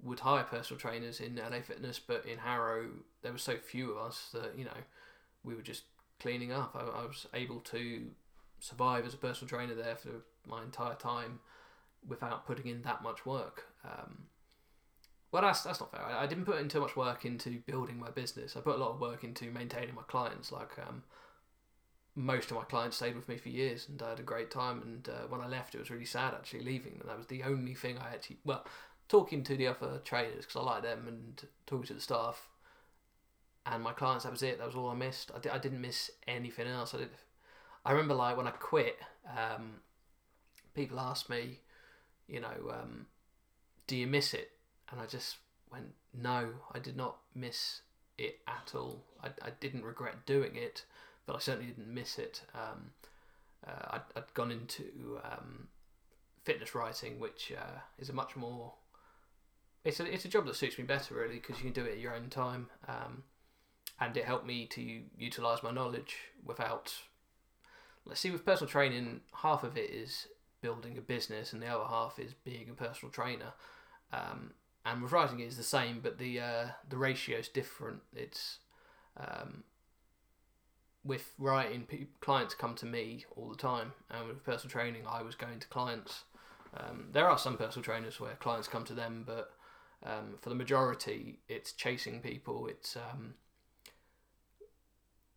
would 0.02 0.20
hire 0.20 0.44
personal 0.44 0.80
trainers 0.80 1.20
in 1.20 1.36
LA 1.36 1.60
Fitness, 1.60 1.98
but 1.98 2.24
in 2.24 2.38
Harrow 2.38 2.86
there 3.22 3.32
were 3.32 3.38
so 3.38 3.56
few 3.56 3.92
of 3.92 4.06
us 4.06 4.30
that 4.32 4.56
you 4.56 4.64
know 4.64 4.80
we 5.42 5.54
were 5.54 5.62
just 5.62 5.84
cleaning 6.20 6.52
up. 6.52 6.74
I, 6.74 7.02
I 7.02 7.06
was 7.06 7.26
able 7.34 7.60
to 7.60 8.06
survive 8.60 9.06
as 9.06 9.14
a 9.14 9.18
personal 9.18 9.48
trainer 9.48 9.74
there 9.74 9.96
for 9.96 10.22
my 10.46 10.62
entire 10.62 10.94
time 10.94 11.40
without 12.06 12.46
putting 12.46 12.66
in 12.66 12.82
that 12.82 13.02
much 13.02 13.26
work. 13.26 13.66
Um, 13.84 14.24
well, 15.30 15.42
that's 15.42 15.62
that's 15.62 15.80
not 15.80 15.90
fair. 15.90 16.02
I, 16.02 16.24
I, 16.24 16.26
didn't 16.26 16.46
put 16.46 16.58
in 16.58 16.68
too 16.68 16.80
much 16.80 16.96
work 16.96 17.24
into 17.24 17.60
building 17.66 17.98
my 17.98 18.10
business. 18.10 18.56
I 18.56 18.60
put 18.60 18.76
a 18.76 18.78
lot 18.78 18.92
of 18.92 19.00
work 19.00 19.24
into 19.24 19.50
maintaining 19.50 19.94
my 19.94 20.02
clients. 20.02 20.50
Like 20.50 20.70
um, 20.86 21.02
most 22.14 22.50
of 22.50 22.56
my 22.56 22.64
clients 22.64 22.96
stayed 22.96 23.14
with 23.14 23.28
me 23.28 23.36
for 23.36 23.50
years, 23.50 23.86
and 23.88 24.00
I 24.02 24.10
had 24.10 24.20
a 24.20 24.24
great 24.24 24.50
time. 24.50 24.80
And 24.82 25.08
uh, 25.08 25.26
when 25.28 25.40
I 25.40 25.46
left, 25.46 25.74
it 25.74 25.78
was 25.78 25.90
really 25.90 26.06
sad 26.06 26.32
actually 26.34 26.64
leaving. 26.64 26.96
And 27.00 27.08
that 27.08 27.18
was 27.18 27.26
the 27.26 27.42
only 27.42 27.74
thing 27.74 27.98
I 27.98 28.14
actually 28.14 28.38
well 28.44 28.64
talking 29.08 29.42
to 29.44 29.56
the 29.56 29.66
other 29.66 30.00
traders 30.04 30.44
because 30.44 30.56
I 30.56 30.60
like 30.60 30.82
them 30.82 31.04
and 31.08 31.42
talking 31.66 31.86
to 31.86 31.94
the 31.94 32.00
staff 32.00 32.48
and 33.66 33.82
my 33.82 33.92
clients. 33.92 34.24
That 34.24 34.32
was 34.32 34.42
it. 34.42 34.58
That 34.58 34.66
was 34.66 34.76
all 34.76 34.90
I 34.90 34.94
missed. 34.94 35.30
I, 35.34 35.38
di- 35.38 35.50
I 35.50 35.58
didn't 35.58 35.80
miss 35.80 36.10
anything 36.26 36.66
else. 36.66 36.94
I 36.94 36.98
did. 36.98 37.10
I 37.84 37.92
remember 37.92 38.14
like 38.14 38.36
when 38.36 38.46
I 38.46 38.50
quit, 38.50 38.98
um, 39.26 39.80
people 40.74 41.00
asked 41.00 41.30
me, 41.30 41.60
you 42.26 42.40
know, 42.40 42.70
um, 42.70 43.06
do 43.86 43.96
you 43.96 44.06
miss 44.06 44.34
it? 44.34 44.50
and 44.90 45.00
I 45.00 45.06
just 45.06 45.36
went, 45.70 45.94
no, 46.14 46.48
I 46.72 46.78
did 46.78 46.96
not 46.96 47.18
miss 47.34 47.82
it 48.16 48.40
at 48.46 48.72
all. 48.74 49.04
I, 49.22 49.28
I 49.42 49.50
didn't 49.60 49.84
regret 49.84 50.26
doing 50.26 50.56
it, 50.56 50.84
but 51.26 51.36
I 51.36 51.38
certainly 51.38 51.66
didn't 51.66 51.92
miss 51.92 52.18
it. 52.18 52.42
Um, 52.54 52.90
uh, 53.66 53.96
I'd, 53.96 54.02
I'd 54.16 54.34
gone 54.34 54.50
into 54.50 55.20
um, 55.24 55.68
fitness 56.44 56.74
writing, 56.74 57.18
which 57.18 57.52
uh, 57.56 57.80
is 57.98 58.08
a 58.08 58.12
much 58.12 58.36
more 58.36 58.72
it's 59.88 60.00
a 60.00 60.14
it's 60.14 60.26
a 60.26 60.28
job 60.28 60.44
that 60.46 60.54
suits 60.54 60.78
me 60.78 60.84
better 60.84 61.14
really 61.14 61.36
because 61.36 61.56
you 61.56 61.64
can 61.64 61.72
do 61.72 61.88
it 61.88 61.92
at 61.92 61.98
your 61.98 62.14
own 62.14 62.28
time, 62.28 62.68
um, 62.86 63.22
and 63.98 64.14
it 64.16 64.26
helped 64.26 64.46
me 64.46 64.66
to 64.66 65.00
utilize 65.18 65.62
my 65.62 65.70
knowledge 65.70 66.16
without. 66.44 66.94
Let's 68.04 68.20
see, 68.20 68.30
with 68.30 68.44
personal 68.44 68.70
training, 68.70 69.20
half 69.42 69.64
of 69.64 69.76
it 69.76 69.90
is 69.90 70.28
building 70.60 70.98
a 70.98 71.00
business, 71.00 71.52
and 71.52 71.62
the 71.62 71.68
other 71.68 71.88
half 71.88 72.18
is 72.18 72.34
being 72.34 72.68
a 72.70 72.74
personal 72.74 73.10
trainer. 73.10 73.54
Um, 74.12 74.52
and 74.84 75.02
with 75.02 75.12
writing 75.12 75.40
it 75.40 75.46
is 75.46 75.56
the 75.56 75.62
same, 75.62 76.00
but 76.02 76.18
the 76.18 76.38
uh, 76.38 76.66
the 76.88 76.98
ratio 76.98 77.38
is 77.38 77.48
different. 77.48 78.00
It's 78.14 78.58
um, 79.16 79.64
with 81.02 81.32
writing, 81.38 81.86
clients 82.20 82.54
come 82.54 82.74
to 82.76 82.86
me 82.86 83.24
all 83.36 83.48
the 83.48 83.56
time, 83.56 83.92
and 84.10 84.28
with 84.28 84.44
personal 84.44 84.70
training, 84.70 85.04
I 85.08 85.22
was 85.22 85.34
going 85.34 85.60
to 85.60 85.68
clients. 85.68 86.24
Um, 86.76 87.08
there 87.12 87.26
are 87.26 87.38
some 87.38 87.56
personal 87.56 87.82
trainers 87.82 88.20
where 88.20 88.34
clients 88.34 88.68
come 88.68 88.84
to 88.84 88.94
them, 88.94 89.24
but 89.26 89.52
um, 90.04 90.36
for 90.40 90.48
the 90.48 90.54
majority, 90.54 91.40
it's 91.48 91.72
chasing 91.72 92.20
people. 92.20 92.66
It's 92.68 92.96
um, 92.96 93.34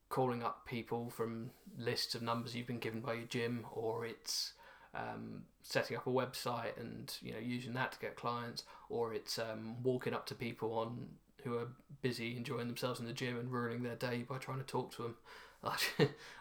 calling 0.10 0.44
up 0.44 0.66
people 0.66 1.10
from 1.10 1.52
lists 1.78 2.16
of 2.16 2.22
numbers 2.22 2.56
you've 2.56 2.68
been 2.68 2.80
given 2.80 3.00
by 3.02 3.14
your 3.14 3.26
gym, 3.26 3.66
or 3.72 4.06
it's 4.06 4.54
um, 4.94 5.44
setting 5.64 5.98
up 5.98 6.06
a 6.06 6.12
website 6.12 6.80
and 6.80 7.16
you 7.22 7.34
know 7.34 7.40
using 7.40 7.74
that 7.74 7.94
to 7.94 8.00
get 8.00 8.16
clients, 8.16 8.64
or 8.90 9.14
it's 9.14 9.40
um, 9.40 9.82
walking 9.82 10.14
up 10.14 10.26
to 10.28 10.36
people 10.36 10.74
on 10.78 11.08
who 11.44 11.58
are 11.58 11.68
busy 12.02 12.38
enjoying 12.38 12.68
themselves 12.68 13.00
in 13.00 13.06
the 13.08 13.14
gym 13.14 13.38
and 13.40 13.52
ruining 13.52 13.82
their 13.82 13.96
day 13.96 14.24
by 14.28 14.38
trying 14.38 14.60
to 14.60 14.64
talk 14.64 14.96
to 14.96 15.04
them. 15.04 15.16
I 15.64 15.76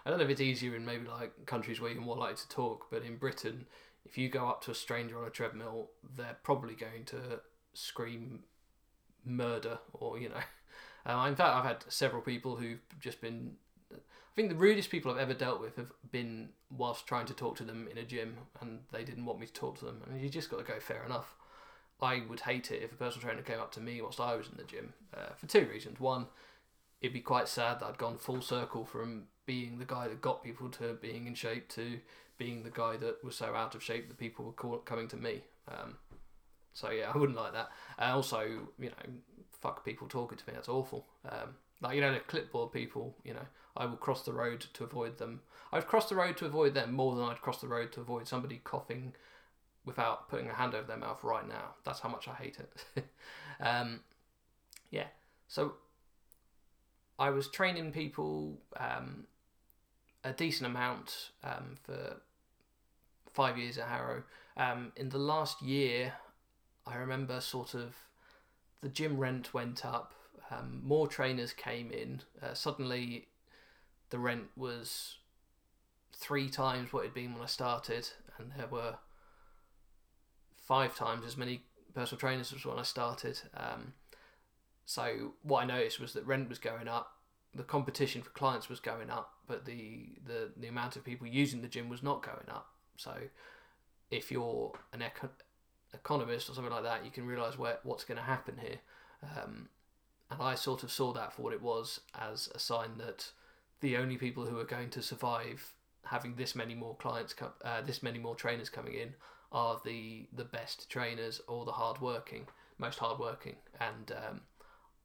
don't 0.08 0.18
know 0.18 0.24
if 0.24 0.30
it's 0.30 0.40
easier 0.40 0.74
in 0.74 0.84
maybe 0.84 1.06
like 1.06 1.46
countries 1.46 1.80
where 1.80 1.90
you're 1.90 2.00
more 2.00 2.16
likely 2.16 2.36
to 2.36 2.48
talk, 2.48 2.86
but 2.90 3.02
in 3.02 3.16
Britain, 3.16 3.66
if 4.04 4.16
you 4.16 4.28
go 4.28 4.48
up 4.48 4.62
to 4.64 4.70
a 4.70 4.74
stranger 4.74 5.18
on 5.18 5.26
a 5.26 5.30
treadmill, 5.30 5.90
they're 6.16 6.38
probably 6.42 6.74
going 6.74 7.04
to 7.06 7.40
scream 7.72 8.40
murder 9.24 9.78
or 9.92 10.18
you 10.18 10.28
know. 10.28 10.42
Uh, 11.06 11.24
in 11.28 11.36
fact, 11.36 11.54
I've 11.54 11.64
had 11.64 11.84
several 11.88 12.22
people 12.22 12.56
who've 12.56 12.80
just 13.00 13.20
been. 13.20 13.52
I 13.92 14.36
think 14.36 14.48
the 14.48 14.54
rudest 14.54 14.90
people 14.90 15.10
I've 15.10 15.18
ever 15.18 15.34
dealt 15.34 15.60
with 15.60 15.76
have 15.76 15.92
been 16.12 16.50
whilst 16.70 17.06
trying 17.06 17.26
to 17.26 17.34
talk 17.34 17.56
to 17.56 17.64
them 17.64 17.88
in 17.90 17.98
a 17.98 18.04
gym, 18.04 18.36
and 18.60 18.80
they 18.92 19.04
didn't 19.04 19.24
want 19.24 19.40
me 19.40 19.46
to 19.46 19.52
talk 19.52 19.78
to 19.80 19.84
them. 19.84 20.02
Mean, 20.10 20.22
you 20.22 20.28
just 20.28 20.50
got 20.50 20.58
to 20.58 20.72
go 20.72 20.78
fair 20.78 21.04
enough. 21.04 21.34
I 22.00 22.22
would 22.28 22.40
hate 22.40 22.70
it 22.70 22.82
if 22.82 22.92
a 22.92 22.96
personal 22.96 23.26
trainer 23.26 23.42
came 23.42 23.60
up 23.60 23.72
to 23.72 23.80
me 23.80 24.00
whilst 24.00 24.20
I 24.20 24.34
was 24.34 24.48
in 24.48 24.56
the 24.56 24.64
gym 24.64 24.94
uh, 25.14 25.34
for 25.36 25.46
two 25.46 25.66
reasons. 25.70 26.00
One, 26.00 26.26
it'd 27.00 27.12
be 27.12 27.20
quite 27.20 27.48
sad 27.48 27.80
that 27.80 27.86
I'd 27.86 27.98
gone 27.98 28.16
full 28.16 28.40
circle 28.40 28.84
from 28.84 29.24
being 29.44 29.78
the 29.78 29.84
guy 29.84 30.08
that 30.08 30.20
got 30.20 30.42
people 30.42 30.68
to 30.70 30.94
being 30.94 31.26
in 31.26 31.34
shape 31.34 31.68
to 31.70 31.98
being 32.38 32.62
the 32.62 32.70
guy 32.70 32.96
that 32.96 33.22
was 33.22 33.36
so 33.36 33.54
out 33.54 33.74
of 33.74 33.82
shape 33.82 34.08
that 34.08 34.16
people 34.16 34.46
were 34.46 34.52
call, 34.52 34.78
coming 34.78 35.08
to 35.08 35.16
me. 35.16 35.42
Um, 35.68 35.96
so 36.72 36.90
yeah, 36.90 37.10
I 37.12 37.18
wouldn't 37.18 37.38
like 37.38 37.52
that. 37.52 37.70
And 37.98 38.12
also, 38.12 38.42
you 38.78 38.90
know, 38.90 39.12
fuck 39.60 39.84
people 39.84 40.08
talking 40.08 40.38
to 40.38 40.44
me. 40.46 40.52
That's 40.54 40.68
awful. 40.68 41.06
Um, 41.28 41.56
like 41.80 41.94
you 41.94 42.00
know, 42.00 42.12
the 42.12 42.20
clipboard 42.20 42.72
people. 42.72 43.16
You 43.24 43.34
know, 43.34 43.46
I 43.76 43.86
will 43.86 43.96
cross 43.96 44.22
the 44.22 44.32
road 44.32 44.66
to 44.74 44.84
avoid 44.84 45.18
them. 45.18 45.40
I've 45.72 45.86
crossed 45.86 46.08
the 46.08 46.16
road 46.16 46.36
to 46.38 46.46
avoid 46.46 46.74
them 46.74 46.92
more 46.92 47.14
than 47.14 47.24
I'd 47.24 47.40
cross 47.40 47.60
the 47.60 47.68
road 47.68 47.92
to 47.92 48.00
avoid 48.00 48.26
somebody 48.26 48.60
coughing 48.62 49.14
without 49.84 50.28
putting 50.28 50.48
a 50.48 50.54
hand 50.54 50.74
over 50.74 50.86
their 50.86 50.96
mouth 50.96 51.22
right 51.24 51.46
now. 51.46 51.74
That's 51.84 52.00
how 52.00 52.08
much 52.08 52.28
I 52.28 52.34
hate 52.34 52.58
it. 52.58 53.04
um, 53.60 54.00
yeah. 54.90 55.06
So 55.48 55.74
I 57.18 57.30
was 57.30 57.48
training 57.48 57.92
people 57.92 58.58
um, 58.76 59.24
a 60.24 60.32
decent 60.32 60.66
amount 60.66 61.30
um, 61.44 61.76
for 61.82 62.20
five 63.32 63.56
years 63.56 63.78
at 63.78 63.88
Harrow. 63.88 64.22
Um, 64.56 64.92
in 64.96 65.08
the 65.08 65.18
last 65.18 65.62
year, 65.62 66.14
I 66.86 66.96
remember 66.96 67.40
sort 67.40 67.74
of 67.74 67.94
the 68.80 68.88
gym 68.88 69.18
rent 69.18 69.52
went 69.52 69.84
up, 69.84 70.14
um, 70.50 70.80
more 70.82 71.06
trainers 71.06 71.52
came 71.52 71.90
in. 71.90 72.22
Uh, 72.42 72.54
suddenly, 72.54 73.28
the 74.10 74.18
rent 74.18 74.48
was 74.56 75.18
three 76.12 76.48
times 76.48 76.92
what 76.92 77.00
it 77.00 77.08
had 77.08 77.14
been 77.14 77.34
when 77.34 77.42
I 77.42 77.46
started, 77.46 78.08
and 78.38 78.52
there 78.56 78.66
were 78.66 78.96
five 80.56 80.94
times 80.94 81.24
as 81.26 81.36
many 81.36 81.62
personal 81.94 82.18
trainers 82.18 82.52
as 82.52 82.64
when 82.64 82.78
I 82.78 82.82
started. 82.82 83.40
Um, 83.56 83.94
so 84.84 85.34
what 85.42 85.62
I 85.62 85.66
noticed 85.66 86.00
was 86.00 86.12
that 86.14 86.26
rent 86.26 86.48
was 86.48 86.58
going 86.58 86.88
up, 86.88 87.12
the 87.54 87.62
competition 87.62 88.22
for 88.22 88.30
clients 88.30 88.68
was 88.68 88.80
going 88.80 89.10
up, 89.10 89.34
but 89.46 89.64
the 89.64 90.08
the, 90.26 90.50
the 90.56 90.68
amount 90.68 90.96
of 90.96 91.04
people 91.04 91.26
using 91.26 91.62
the 91.62 91.68
gym 91.68 91.88
was 91.88 92.02
not 92.02 92.24
going 92.24 92.48
up. 92.48 92.68
So 92.96 93.14
if 94.10 94.30
you're 94.30 94.72
an 94.92 95.02
eco- 95.02 95.30
economist 95.94 96.48
or 96.48 96.54
something 96.54 96.72
like 96.72 96.84
that, 96.84 97.04
you 97.04 97.10
can 97.10 97.26
realise 97.26 97.56
what's 97.58 98.04
going 98.04 98.18
to 98.18 98.24
happen 98.24 98.56
here. 98.60 98.78
Um, 99.22 99.68
and 100.30 100.40
I 100.40 100.54
sort 100.54 100.82
of 100.82 100.92
saw 100.92 101.12
that 101.12 101.32
for 101.32 101.42
what 101.42 101.52
it 101.52 101.62
was 101.62 102.00
as 102.18 102.48
a 102.54 102.58
sign 102.58 102.98
that 102.98 103.30
the 103.80 103.96
only 103.96 104.16
people 104.16 104.46
who 104.46 104.58
are 104.58 104.64
going 104.64 104.90
to 104.90 105.02
survive 105.02 105.72
having 106.04 106.36
this 106.36 106.54
many 106.54 106.74
more 106.74 106.94
clients, 106.96 107.32
come, 107.32 107.50
uh, 107.64 107.80
this 107.82 108.02
many 108.02 108.18
more 108.18 108.34
trainers 108.34 108.68
coming 108.68 108.94
in, 108.94 109.14
are 109.52 109.80
the 109.84 110.26
the 110.32 110.44
best 110.44 110.88
trainers 110.88 111.40
or 111.48 111.64
the 111.64 111.72
hardworking, 111.72 112.46
most 112.78 112.98
hardworking. 112.98 113.56
And 113.80 114.12
um, 114.12 114.40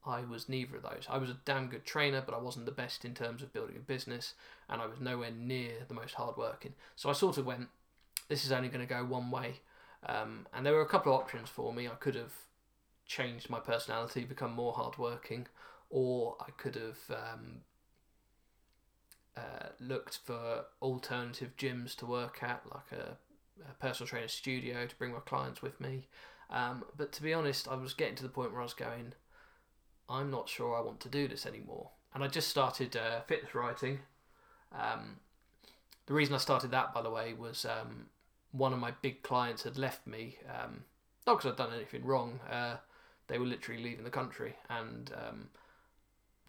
I 0.06 0.22
was 0.22 0.48
neither 0.48 0.78
of 0.78 0.84
those. 0.84 1.08
I 1.10 1.18
was 1.18 1.30
a 1.30 1.38
damn 1.46 1.68
good 1.68 1.86
trainer, 1.86 2.22
but 2.24 2.36
I 2.36 2.40
wasn't 2.40 2.66
the 2.66 2.72
best 2.72 3.06
in 3.06 3.16
terms 3.16 3.42
of 3.42 3.54
building 3.54 3.76
a 3.76 3.80
business, 3.80 4.36
and 4.70 4.82
I 4.82 4.86
was 4.86 5.00
nowhere 5.00 5.32
near 5.32 5.72
the 5.88 5.94
most 5.96 6.14
hardworking. 6.14 6.74
So 6.96 7.10
I 7.10 7.14
sort 7.14 7.38
of 7.38 7.46
went, 7.46 7.68
this 8.28 8.46
is 8.46 8.52
only 8.52 8.70
going 8.70 8.86
to 8.86 8.94
go 8.94 9.04
one 9.04 9.32
way. 9.32 9.62
Um, 10.08 10.48
and 10.54 10.66
there 10.66 10.74
were 10.74 10.82
a 10.82 10.88
couple 10.88 11.14
of 11.14 11.22
options 11.22 11.50
for 11.50 11.74
me. 11.74 11.88
I 11.88 11.96
could 11.96 12.16
have 12.16 12.34
changed 13.06 13.50
my 13.50 13.60
personality, 13.60 14.24
become 14.24 14.54
more 14.54 14.74
hardworking, 14.74 15.48
or 15.90 16.36
I 16.40 16.52
could 16.52 16.76
have 16.76 16.98
um, 17.10 17.62
uh, 19.38 19.70
looked 19.80 20.20
for 20.24 20.66
alternative 20.82 21.52
gyms 21.58 21.96
to 21.98 22.06
work 22.06 22.42
at, 22.42 22.64
like 22.74 22.92
a, 22.92 23.18
a, 23.70 23.74
personal 23.80 24.08
trainer 24.08 24.28
studio 24.28 24.86
to 24.86 24.96
bring 24.96 25.14
my 25.14 25.20
clients 25.20 25.62
with 25.62 25.80
me. 25.80 26.08
Um, 26.50 26.84
but 26.96 27.12
to 27.14 27.24
be 27.24 27.34
honest, 27.34 27.68
I 27.68 27.76
was 27.76 27.94
getting 27.94 28.16
to 28.16 28.24
the 28.24 28.30
point 28.30 28.52
where 28.52 28.62
I 28.62 28.66
was 28.66 28.74
going, 28.74 29.14
I'm 30.08 30.30
not 30.30 30.50
sure 30.50 30.76
I 30.76 30.82
want 30.82 31.00
to 31.02 31.10
do 31.10 31.28
this 31.28 31.46
anymore. 31.46 31.90
And 32.14 32.24
I 32.24 32.28
just 32.28 32.50
started 32.50 32.96
uh, 32.96 33.22
fitness 33.22 33.56
writing. 33.56 34.00
Um, 34.72 35.18
the 36.06 36.14
reason 36.14 36.36
I 36.36 36.38
started 36.38 36.72
that, 36.72 36.94
by 36.94 37.02
the 37.02 37.10
way, 37.10 37.34
was 37.34 37.66
um, 37.66 38.06
one 38.56 38.74
of 38.74 38.80
my 38.80 38.92
big 39.02 39.22
clients 39.24 39.64
had 39.64 39.78
left 39.78 40.06
me. 40.08 40.38
Um, 40.50 40.84
not 41.28 41.38
because 41.38 41.52
I'd 41.52 41.58
done 41.58 41.74
anything 41.74 42.06
wrong. 42.06 42.40
Uh, 42.50 42.78
they 43.28 43.38
were 43.38 43.46
literally 43.46 43.82
leaving 43.82 44.04
the 44.04 44.12
country, 44.12 44.56
and 44.70 45.12
um, 45.16 45.50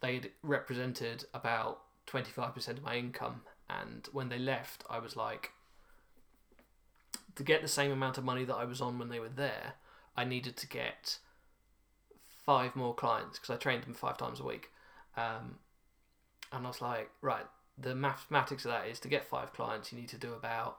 they'd 0.01 0.31
represented 0.43 1.25
about 1.33 1.79
25% 2.07 2.67
of 2.69 2.83
my 2.83 2.95
income. 2.95 3.41
And 3.69 4.07
when 4.11 4.29
they 4.29 4.39
left, 4.39 4.83
I 4.89 4.99
was 4.99 5.15
like, 5.15 5.51
to 7.35 7.43
get 7.43 7.61
the 7.61 7.67
same 7.67 7.91
amount 7.91 8.17
of 8.17 8.23
money 8.23 8.45
that 8.45 8.55
I 8.55 8.65
was 8.65 8.81
on 8.81 8.97
when 8.97 9.09
they 9.09 9.19
were 9.19 9.29
there, 9.29 9.73
I 10.15 10.23
needed 10.23 10.55
to 10.57 10.67
get 10.67 11.19
five 12.45 12.75
more 12.75 12.95
clients 12.95 13.37
because 13.37 13.53
I 13.53 13.57
trained 13.57 13.83
them 13.83 13.93
five 13.93 14.17
times 14.17 14.39
a 14.39 14.43
week. 14.43 14.71
Um, 15.15 15.57
and 16.51 16.65
I 16.65 16.69
was 16.69 16.81
like, 16.81 17.09
right, 17.21 17.45
the 17.77 17.93
mathematics 17.93 18.65
of 18.65 18.71
that 18.71 18.87
is 18.87 18.99
to 19.01 19.07
get 19.07 19.25
five 19.25 19.53
clients, 19.53 19.91
you 19.91 19.99
need 19.99 20.09
to 20.09 20.17
do 20.17 20.33
about 20.33 20.77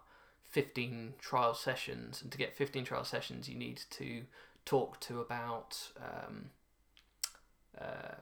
15 0.49 1.15
trial 1.19 1.55
sessions. 1.55 2.23
And 2.23 2.33
to 2.33 2.39
get 2.39 2.57
15 2.57 2.85
trial 2.85 3.05
sessions, 3.05 3.49
you 3.49 3.55
need 3.55 3.83
to 3.91 4.23
talk 4.65 5.01
to 5.01 5.21
about 5.21 5.91
um, 5.99 6.51
uh, 7.81 8.17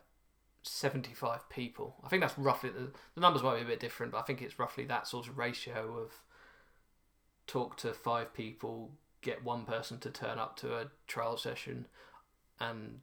75 0.63 1.49
people. 1.49 1.97
I 2.05 2.09
think 2.09 2.23
that's 2.23 2.39
roughly, 2.39 2.71
the, 2.71 2.91
the 3.15 3.21
numbers 3.21 3.43
might 3.43 3.57
be 3.57 3.63
a 3.63 3.67
bit 3.67 3.81
different, 3.81 4.13
but 4.13 4.19
I 4.19 4.23
think 4.23 4.43
it's 4.43 4.59
roughly 4.59 4.85
that 4.87 5.07
sort 5.07 5.29
of 5.29 5.39
ratio 5.39 5.99
of 5.99 6.13
talk 7.47 7.77
to 7.79 7.93
five 7.93 8.35
people, 8.35 8.91
get 9.23 9.45
one 9.45 9.65
person 9.65 9.99
to 10.01 10.11
turn 10.11 10.39
up 10.39 10.57
to 10.59 10.77
a 10.77 10.87
trial 11.07 11.37
session, 11.37 11.87
and 12.59 13.01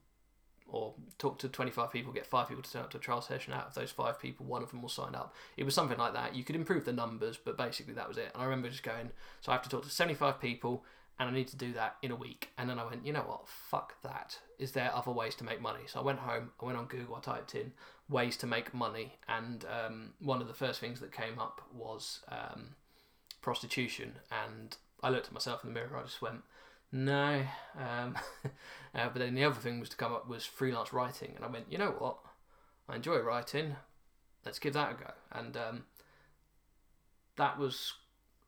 or 0.68 0.94
talk 1.18 1.38
to 1.40 1.50
25 1.50 1.92
people, 1.92 2.12
get 2.12 2.26
five 2.26 2.48
people 2.48 2.64
to 2.64 2.72
turn 2.72 2.84
up 2.84 2.92
to 2.92 2.98
a 2.98 3.02
trial 3.02 3.22
session. 3.22 3.54
Out 3.54 3.68
of 3.68 3.76
those 3.76 3.92
five 3.92 4.20
people, 4.20 4.46
one 4.46 4.64
of 4.64 4.72
them 4.72 4.82
will 4.82 4.90
sign 4.90 5.16
up. 5.16 5.36
It 5.58 5.64
was 5.64 5.76
something 5.76 5.98
like 5.98 6.14
that. 6.14 6.36
You 6.36 6.44
could 6.44 6.56
improve 6.56 6.86
the 6.86 6.94
numbers, 6.94 7.38
but 7.38 7.58
basically 7.58 7.94
that 7.94 8.08
was 8.08 8.18
it. 8.18 8.32
And 8.34 8.42
I 8.42 8.46
remember 8.46 8.70
just 8.70 8.84
going, 8.84 9.12
so 9.42 9.52
I 9.52 9.56
have 9.56 9.64
to 9.64 9.70
talk 9.70 9.84
to 9.84 9.90
75 9.90 10.42
people, 10.42 10.84
and 11.20 11.30
I 11.30 11.34
need 11.34 11.48
to 11.50 11.56
do 11.56 11.74
that 11.74 11.98
in 12.02 12.12
a 12.12 12.16
week. 12.16 12.50
And 12.58 12.70
then 12.70 12.80
I 12.80 12.86
went, 12.86 13.06
you 13.06 13.14
know 13.14 13.22
what? 13.22 13.48
Fuck 13.48 14.02
that. 14.02 14.40
Is 14.58 14.72
there 14.72 14.92
other 14.94 15.12
ways 15.12 15.36
to 15.36 15.44
make 15.44 15.62
money? 15.62 15.82
So 15.86 16.00
I 16.00 16.04
went 16.04 16.20
home, 16.20 16.52
I 16.62 16.66
went 16.66 16.78
on 16.78 16.86
Google, 16.86 17.16
I 17.16 17.20
typed 17.20 17.56
in 17.56 17.74
ways 18.10 18.36
to 18.38 18.48
make 18.48 18.74
money, 18.74 19.14
and 19.28 19.66
um, 19.66 20.14
one 20.20 20.42
of 20.42 20.48
the 20.48 20.54
first 20.54 20.80
things 20.80 21.00
that 21.00 21.12
came 21.12 21.40
up 21.40 21.62
was 21.74 22.20
um, 22.30 22.76
prostitution. 23.42 24.14
And 24.32 24.76
I 25.02 25.10
looked 25.10 25.28
at 25.28 25.34
myself 25.34 25.64
in 25.64 25.70
the 25.70 25.74
mirror, 25.74 25.98
I 25.98 26.04
just 26.04 26.22
went, 26.22 26.42
no. 26.94 27.42
Um, 27.78 28.16
uh, 28.96 29.10
but 29.10 29.16
then 29.16 29.34
the 29.34 29.44
other 29.44 29.60
thing 29.60 29.80
was 29.80 29.90
to 29.90 29.98
come 29.98 30.14
up 30.14 30.28
was 30.30 30.46
freelance 30.46 30.94
writing, 30.94 31.34
and 31.36 31.44
I 31.44 31.50
went, 31.50 31.66
you 31.70 31.78
know 31.78 31.96
what? 31.98 32.18
I 32.88 32.96
enjoy 32.96 33.18
writing. 33.18 33.76
Let's 34.46 34.60
give 34.60 34.74
that 34.74 34.92
a 34.92 34.94
go. 34.94 35.12
And 35.32 35.58
um, 35.58 35.84
that 37.38 37.58
was, 37.58 37.94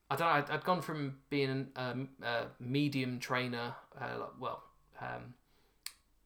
I 0.10 0.16
don't 0.16 0.28
know. 0.28 0.54
I'd, 0.54 0.64
gone 0.64 0.82
from 0.82 1.16
being 1.30 1.68
um, 1.76 2.10
a 2.22 2.46
medium 2.60 3.20
trainer, 3.20 3.76
uh, 4.00 4.20
like, 4.20 4.40
well, 4.40 4.64
um, 5.02 5.34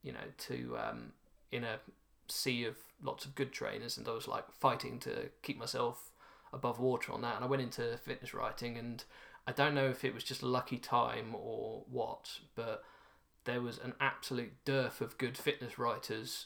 you 0.04 0.12
know, 0.12 0.20
to 0.38 0.78
um, 0.78 1.14
in 1.52 1.64
a 1.64 1.78
sea 2.28 2.66
of 2.66 2.76
lots 3.02 3.26
of 3.26 3.36
good 3.36 3.52
trainers, 3.52 3.98
and 3.98 4.08
I 4.08 4.12
was 4.12 4.28
like 4.28 4.52
fighting 4.52 5.00
to 5.00 5.30
keep 5.42 5.58
myself 5.58 6.12
above 6.52 6.80
water 6.80 7.14
on 7.14 7.22
that. 7.22 7.36
And 7.36 7.46
I 7.46 7.48
went 7.48 7.62
into 7.62 7.98
fitness 8.04 8.34
writing 8.34 8.78
and 8.78 9.04
I 9.50 9.52
don't 9.52 9.74
know 9.74 9.88
if 9.88 10.06
it 10.06 10.14
was 10.14 10.24
just 10.24 10.44
a 10.44 10.48
lucky 10.48 10.78
time 10.78 11.34
or 11.34 11.82
what, 11.90 12.40
but 12.54 12.84
there 13.46 13.62
was 13.62 13.80
an 13.80 13.96
absolute 14.00 14.54
dearth 14.64 15.02
of 15.02 15.18
good 15.18 15.36
fitness 15.36 15.80
writers 15.80 16.46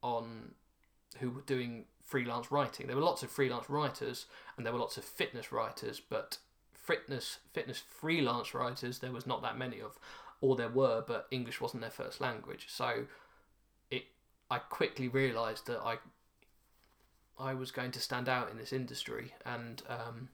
on 0.00 0.52
who 1.18 1.30
were 1.30 1.40
doing 1.40 1.86
freelance 2.04 2.52
writing. 2.52 2.86
There 2.86 2.94
were 2.94 3.02
lots 3.02 3.24
of 3.24 3.32
freelance 3.32 3.68
writers, 3.68 4.26
and 4.56 4.64
there 4.64 4.72
were 4.72 4.78
lots 4.78 4.96
of 4.96 5.02
fitness 5.02 5.50
writers, 5.50 6.00
but 6.00 6.38
fitness 6.72 7.40
fitness 7.52 7.82
freelance 8.00 8.54
writers 8.54 9.00
there 9.00 9.10
was 9.10 9.26
not 9.26 9.42
that 9.42 9.58
many 9.58 9.80
of, 9.80 9.98
or 10.40 10.54
there 10.54 10.68
were, 10.68 11.02
but 11.04 11.26
English 11.32 11.60
wasn't 11.60 11.80
their 11.80 11.90
first 11.90 12.20
language. 12.20 12.66
So 12.68 13.06
it 13.90 14.04
I 14.48 14.58
quickly 14.58 15.08
realised 15.08 15.66
that 15.66 15.80
I 15.80 15.96
I 17.36 17.54
was 17.54 17.72
going 17.72 17.90
to 17.90 18.00
stand 18.00 18.28
out 18.28 18.52
in 18.52 18.56
this 18.56 18.72
industry, 18.72 19.34
and 19.44 19.82
um, 19.88 20.28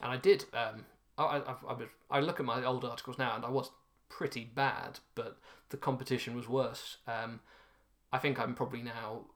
and 0.00 0.12
I 0.12 0.16
did. 0.16 0.44
Um, 0.54 0.84
I, 1.24 1.52
I, 1.52 1.74
I, 2.10 2.20
look 2.20 2.40
at 2.40 2.46
my 2.46 2.64
old 2.64 2.84
articles 2.84 3.18
now, 3.18 3.34
and 3.34 3.44
I 3.44 3.50
was 3.50 3.70
pretty 4.08 4.44
bad, 4.44 5.00
but 5.14 5.38
the 5.70 5.76
competition 5.76 6.34
was 6.34 6.48
worse. 6.48 6.98
Um, 7.06 7.40
I 8.12 8.18
think 8.18 8.38
I'm 8.38 8.54
probably 8.54 8.82
now 8.82 9.26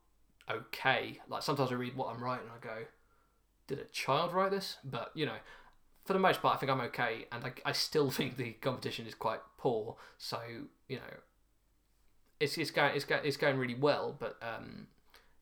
okay. 0.50 1.20
Like 1.28 1.42
sometimes 1.42 1.70
I 1.70 1.74
read 1.74 1.96
what 1.96 2.14
I'm 2.14 2.22
writing, 2.22 2.46
and 2.46 2.56
I 2.56 2.74
go, 2.74 2.84
"Did 3.66 3.78
a 3.78 3.84
child 3.84 4.32
write 4.32 4.50
this?" 4.50 4.78
But 4.84 5.10
you 5.14 5.26
know, 5.26 5.36
for 6.04 6.12
the 6.12 6.18
most 6.18 6.42
part, 6.42 6.56
I 6.56 6.58
think 6.58 6.70
I'm 6.70 6.80
okay, 6.82 7.26
and 7.32 7.44
I, 7.44 7.52
I 7.64 7.72
still 7.72 8.10
think 8.10 8.36
the 8.36 8.52
competition 8.52 9.06
is 9.06 9.14
quite 9.14 9.40
poor. 9.58 9.96
So 10.18 10.40
you 10.88 10.96
know, 10.96 11.14
it's 12.40 12.58
it's 12.58 12.70
going 12.70 12.94
it's 12.94 13.04
going 13.04 13.22
it's 13.24 13.36
going 13.36 13.58
really 13.58 13.74
well, 13.74 14.16
but 14.18 14.36
um, 14.42 14.88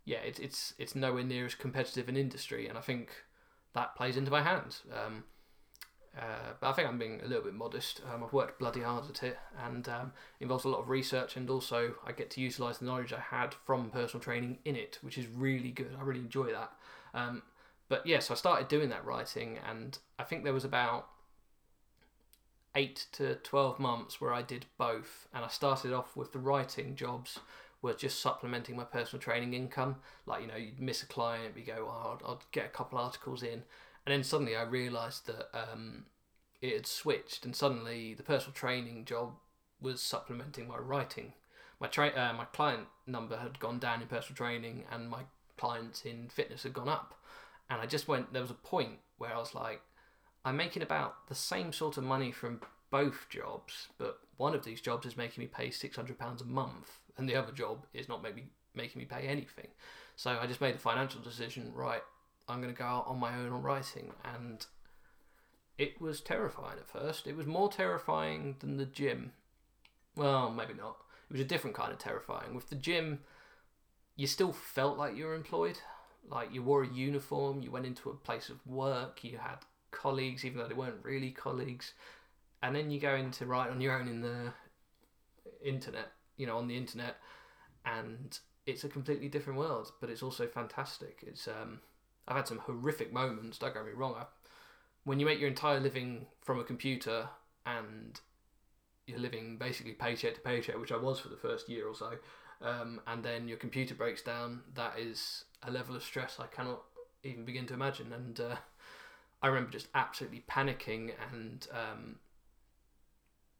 yeah, 0.04 0.18
it's 0.18 0.38
it's 0.38 0.74
it's 0.78 0.94
nowhere 0.94 1.24
near 1.24 1.46
as 1.46 1.54
competitive 1.54 2.08
an 2.08 2.16
industry, 2.16 2.66
and 2.68 2.76
I 2.76 2.80
think 2.80 3.10
that 3.74 3.96
plays 3.96 4.16
into 4.16 4.30
my 4.30 4.42
hands. 4.42 4.82
Um, 4.92 5.24
uh, 6.18 6.52
but 6.60 6.68
I 6.68 6.72
think 6.72 6.88
I'm 6.88 6.98
being 6.98 7.20
a 7.22 7.26
little 7.26 7.44
bit 7.44 7.54
modest. 7.54 8.02
Um, 8.12 8.22
I've 8.22 8.32
worked 8.32 8.58
bloody 8.58 8.80
hard 8.80 9.08
at 9.08 9.22
it, 9.22 9.38
and 9.66 9.88
um, 9.88 10.12
involves 10.40 10.64
a 10.64 10.68
lot 10.68 10.80
of 10.80 10.88
research, 10.88 11.36
and 11.36 11.48
also 11.48 11.94
I 12.06 12.12
get 12.12 12.30
to 12.32 12.40
utilise 12.40 12.78
the 12.78 12.84
knowledge 12.84 13.12
I 13.12 13.20
had 13.20 13.54
from 13.64 13.90
personal 13.90 14.22
training 14.22 14.58
in 14.64 14.76
it, 14.76 14.98
which 15.02 15.18
is 15.18 15.26
really 15.26 15.70
good. 15.70 15.96
I 15.98 16.02
really 16.02 16.20
enjoy 16.20 16.52
that. 16.52 16.72
Um, 17.14 17.42
but 17.88 18.06
yes, 18.06 18.30
I 18.30 18.34
started 18.34 18.68
doing 18.68 18.90
that 18.90 19.04
writing, 19.04 19.58
and 19.68 19.98
I 20.18 20.24
think 20.24 20.44
there 20.44 20.52
was 20.52 20.64
about 20.64 21.08
eight 22.74 23.06
to 23.12 23.34
twelve 23.36 23.78
months 23.78 24.20
where 24.20 24.32
I 24.32 24.42
did 24.42 24.66
both, 24.78 25.28
and 25.34 25.44
I 25.44 25.48
started 25.48 25.92
off 25.92 26.16
with 26.16 26.32
the 26.32 26.38
writing 26.38 26.96
jobs 26.96 27.38
Was 27.82 27.96
just 27.96 28.20
supplementing 28.20 28.76
my 28.76 28.84
personal 28.84 29.20
training 29.20 29.54
income. 29.54 29.96
Like, 30.24 30.42
you 30.42 30.46
know, 30.46 30.56
you'd 30.56 30.80
miss 30.80 31.02
a 31.02 31.06
client, 31.06 31.56
you 31.56 31.64
go, 31.64 31.88
oh, 31.90 32.18
I'll, 32.22 32.28
I'll 32.28 32.42
get 32.52 32.66
a 32.66 32.68
couple 32.68 32.96
articles 32.96 33.42
in. 33.42 33.64
And 34.04 34.12
then 34.12 34.24
suddenly 34.24 34.56
I 34.56 34.62
realised 34.62 35.26
that 35.26 35.48
um, 35.54 36.06
it 36.60 36.74
had 36.74 36.86
switched, 36.86 37.44
and 37.44 37.54
suddenly 37.54 38.14
the 38.14 38.22
personal 38.22 38.52
training 38.52 39.04
job 39.04 39.34
was 39.80 40.00
supplementing 40.00 40.68
my 40.68 40.78
writing. 40.78 41.34
My, 41.80 41.88
tra- 41.88 42.08
uh, 42.16 42.32
my 42.36 42.44
client 42.46 42.86
number 43.06 43.36
had 43.36 43.58
gone 43.58 43.78
down 43.78 44.02
in 44.02 44.08
personal 44.08 44.36
training, 44.36 44.84
and 44.90 45.08
my 45.08 45.22
clients 45.56 46.04
in 46.04 46.28
fitness 46.28 46.62
had 46.62 46.72
gone 46.72 46.88
up. 46.88 47.14
And 47.70 47.80
I 47.80 47.86
just 47.86 48.08
went, 48.08 48.32
there 48.32 48.42
was 48.42 48.50
a 48.50 48.54
point 48.54 48.98
where 49.18 49.34
I 49.34 49.38
was 49.38 49.54
like, 49.54 49.80
I'm 50.44 50.56
making 50.56 50.82
about 50.82 51.28
the 51.28 51.34
same 51.34 51.72
sort 51.72 51.96
of 51.96 52.04
money 52.04 52.32
from 52.32 52.60
both 52.90 53.26
jobs, 53.30 53.88
but 53.98 54.18
one 54.36 54.54
of 54.54 54.64
these 54.64 54.80
jobs 54.80 55.06
is 55.06 55.16
making 55.16 55.42
me 55.42 55.48
pay 55.48 55.68
£600 55.68 56.40
a 56.40 56.44
month 56.44 56.98
and 57.16 57.28
the 57.28 57.36
other 57.36 57.52
job 57.52 57.86
is 57.94 58.08
not 58.08 58.22
maybe 58.22 58.44
making 58.74 58.98
me 59.00 59.06
pay 59.06 59.26
anything. 59.26 59.68
So 60.16 60.30
I 60.40 60.46
just 60.46 60.60
made 60.60 60.74
a 60.74 60.78
financial 60.78 61.20
decision. 61.20 61.72
Right, 61.74 62.02
I'm 62.48 62.60
going 62.60 62.72
to 62.72 62.78
go 62.78 62.84
out 62.84 63.06
on 63.06 63.18
my 63.18 63.34
own 63.36 63.52
on 63.52 63.62
writing, 63.62 64.12
and 64.24 64.64
it 65.78 66.00
was 66.00 66.20
terrifying 66.20 66.78
at 66.78 66.88
first. 66.88 67.26
It 67.26 67.36
was 67.36 67.46
more 67.46 67.70
terrifying 67.70 68.56
than 68.60 68.76
the 68.76 68.86
gym. 68.86 69.32
Well, 70.16 70.50
maybe 70.50 70.74
not. 70.74 70.96
It 71.30 71.32
was 71.32 71.40
a 71.40 71.46
different 71.46 71.76
kind 71.76 71.92
of 71.92 71.98
terrifying. 71.98 72.54
With 72.54 72.68
the 72.68 72.76
gym, 72.76 73.20
you 74.16 74.26
still 74.26 74.52
felt 74.52 74.98
like 74.98 75.16
you 75.16 75.24
were 75.24 75.34
employed. 75.34 75.78
Like 76.28 76.52
you 76.52 76.62
wore 76.62 76.84
a 76.84 76.88
uniform, 76.88 77.62
you 77.62 77.70
went 77.70 77.86
into 77.86 78.10
a 78.10 78.14
place 78.14 78.48
of 78.48 78.64
work, 78.66 79.24
you 79.24 79.38
had 79.38 79.58
colleagues, 79.90 80.44
even 80.44 80.58
though 80.58 80.68
they 80.68 80.74
weren't 80.74 81.04
really 81.04 81.30
colleagues. 81.30 81.94
And 82.62 82.76
then 82.76 82.90
you 82.90 83.00
go 83.00 83.14
into 83.14 83.46
write 83.46 83.70
on 83.70 83.80
your 83.80 83.98
own 83.98 84.06
in 84.06 84.20
the 84.20 84.52
internet 85.64 86.12
you 86.36 86.46
know 86.46 86.56
on 86.58 86.66
the 86.66 86.76
internet, 86.76 87.16
and 87.84 88.38
it's 88.66 88.84
a 88.84 88.88
completely 88.88 89.28
different 89.28 89.58
world. 89.58 89.92
But 90.00 90.10
it's 90.10 90.22
also 90.22 90.46
fantastic. 90.46 91.22
It's 91.26 91.48
um, 91.48 91.80
I've 92.28 92.36
had 92.36 92.48
some 92.48 92.58
horrific 92.58 93.12
moments. 93.12 93.58
Don't 93.58 93.74
get 93.74 93.84
me 93.84 93.92
wrong. 93.92 94.14
I, 94.16 94.24
when 95.04 95.18
you 95.18 95.26
make 95.26 95.40
your 95.40 95.48
entire 95.48 95.80
living 95.80 96.26
from 96.40 96.60
a 96.60 96.64
computer 96.64 97.28
and 97.66 98.20
you're 99.06 99.18
living 99.18 99.56
basically 99.58 99.92
paycheck 99.92 100.34
to 100.34 100.40
paycheck, 100.40 100.78
which 100.78 100.92
I 100.92 100.96
was 100.96 101.18
for 101.18 101.28
the 101.28 101.36
first 101.36 101.68
year 101.68 101.86
or 101.86 101.94
so, 101.94 102.12
um, 102.60 103.00
and 103.06 103.24
then 103.24 103.48
your 103.48 103.56
computer 103.58 103.94
breaks 103.94 104.22
down, 104.22 104.62
that 104.74 104.98
is 104.98 105.44
a 105.62 105.70
level 105.70 105.96
of 105.96 106.02
stress 106.02 106.38
I 106.38 106.46
cannot 106.46 106.82
even 107.24 107.44
begin 107.44 107.66
to 107.66 107.74
imagine. 107.74 108.12
And 108.12 108.38
uh, 108.38 108.56
I 109.42 109.48
remember 109.48 109.70
just 109.70 109.88
absolutely 109.94 110.44
panicking 110.48 111.12
and 111.32 111.66
um, 111.72 112.16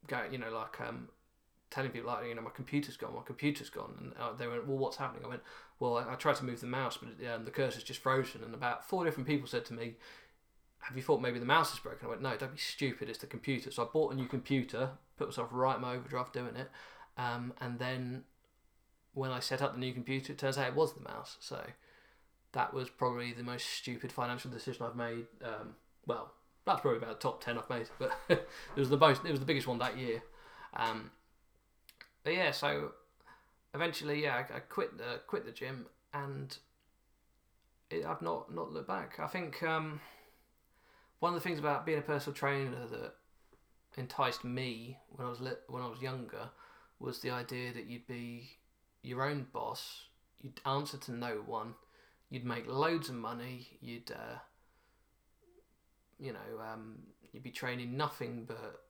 going, 0.07 0.33
you 0.33 0.38
know, 0.38 0.51
like 0.51 0.81
um, 0.81 1.09
telling 1.72 1.90
people 1.90 2.08
like 2.08 2.26
you 2.26 2.35
know 2.35 2.42
my 2.42 2.50
computer's 2.50 2.96
gone, 2.96 3.14
my 3.14 3.22
computer's 3.22 3.70
gone, 3.70 3.94
and 3.98 4.12
uh, 4.20 4.32
they 4.38 4.46
went, 4.46 4.66
well, 4.66 4.78
what's 4.78 4.96
happening? 4.96 5.24
I 5.24 5.28
went, 5.28 5.42
well, 5.80 5.96
I, 5.96 6.12
I 6.12 6.14
tried 6.16 6.37
to 6.37 6.44
move 6.44 6.61
the 6.61 6.66
mouse, 6.66 6.98
but 6.98 7.18
the 7.18 7.50
cursor's 7.50 7.82
just 7.82 8.00
frozen. 8.00 8.44
And 8.44 8.54
about 8.54 8.88
four 8.88 9.04
different 9.04 9.26
people 9.26 9.48
said 9.48 9.64
to 9.66 9.72
me, 9.72 9.94
have 10.80 10.96
you 10.96 11.02
thought 11.02 11.20
maybe 11.20 11.38
the 11.38 11.46
mouse 11.46 11.72
is 11.72 11.78
broken? 11.78 12.06
I 12.06 12.11
went, 12.11 12.22
no, 12.22 12.37
don't 12.37 12.52
be 12.52 12.58
stupid, 12.58 13.08
it's 13.08 13.18
the 13.18 13.26
computer. 13.26 13.70
So 13.70 13.85
I 13.85 13.87
bought 13.92 14.12
a 14.12 14.16
new 14.16 14.26
computer, 14.26 14.90
put 15.16 15.28
myself 15.28 15.48
right 15.50 15.76
in 15.76 15.82
my 15.82 15.94
overdraft 15.94 16.35
doing 16.35 16.56
it, 16.56 16.70
um, 17.16 17.52
and 17.61 17.78
then 17.78 18.24
when 19.14 19.30
I 19.30 19.40
set 19.40 19.62
up 19.62 19.74
the 19.74 19.80
new 19.80 19.92
computer, 19.92 20.32
it 20.32 20.38
turns 20.38 20.58
out 20.58 20.68
it 20.68 20.74
was 20.74 20.94
the 20.94 21.02
mouse. 21.02 21.37
So 21.40 21.62
that 22.52 22.72
was 22.72 22.88
probably 22.90 23.32
the 23.32 23.42
most 23.42 23.66
stupid 23.66 24.12
financial 24.12 24.50
decision 24.50 24.87
I've 24.87 24.96
made. 24.96 25.26
Um, 25.42 25.74
well, 26.06 26.32
that's 26.64 26.80
probably 26.80 26.98
about 26.98 27.20
the 27.20 27.28
top 27.28 27.42
ten 27.42 27.58
I've 27.58 27.68
made, 27.68 27.88
but 27.98 28.12
it 28.28 28.48
was 28.76 28.90
the 28.90 28.96
most, 28.96 29.24
it 29.24 29.30
was 29.30 29.40
the 29.40 29.46
biggest 29.46 29.66
one 29.66 29.78
that 29.78 29.98
year. 29.98 30.22
Um, 30.74 31.11
but 32.24 32.35
yeah, 32.35 32.50
so 32.50 32.92
eventually, 33.74 34.22
yeah, 34.22 34.37
I, 34.37 34.56
I 34.56 34.61
quit 34.61 34.98
the 34.98 35.20
quit 35.26 35.44
the 35.44 35.52
gym, 35.52 35.87
and 36.12 36.56
it, 37.90 38.04
I've 38.04 38.22
not 38.22 38.54
not 38.54 38.72
looked 38.72 38.88
back. 38.88 39.18
I 39.18 39.26
think 39.26 39.62
um, 39.62 40.00
one 41.20 41.35
of 41.35 41.40
the 41.40 41.46
things 41.46 41.58
about 41.58 41.87
being 41.87 41.98
a 41.98 42.02
personal 42.02 42.35
trainer 42.35 42.87
that 42.90 43.14
enticed 43.96 44.44
me 44.44 44.98
when 45.11 45.26
I 45.26 45.30
was 45.30 45.40
li- 45.40 45.64
when 45.68 45.82
I 45.82 45.88
was 45.88 46.00
younger 46.00 46.50
was 46.98 47.20
the 47.20 47.30
idea 47.30 47.72
that 47.72 47.87
you'd 47.87 48.06
be 48.06 48.50
your 49.02 49.28
own 49.28 49.46
boss, 49.52 50.04
you'd 50.40 50.61
answer 50.64 50.96
to 50.96 51.12
no 51.12 51.42
one, 51.44 51.74
you'd 52.30 52.44
make 52.44 52.68
loads 52.68 53.08
of 53.08 53.16
money, 53.16 53.78
you'd 53.80 54.11
uh, 54.12 54.38
you 56.18 56.32
know 56.32 56.62
um, 56.72 56.98
you'd 57.32 57.42
be 57.42 57.50
training 57.50 57.96
nothing 57.96 58.44
but 58.46 58.80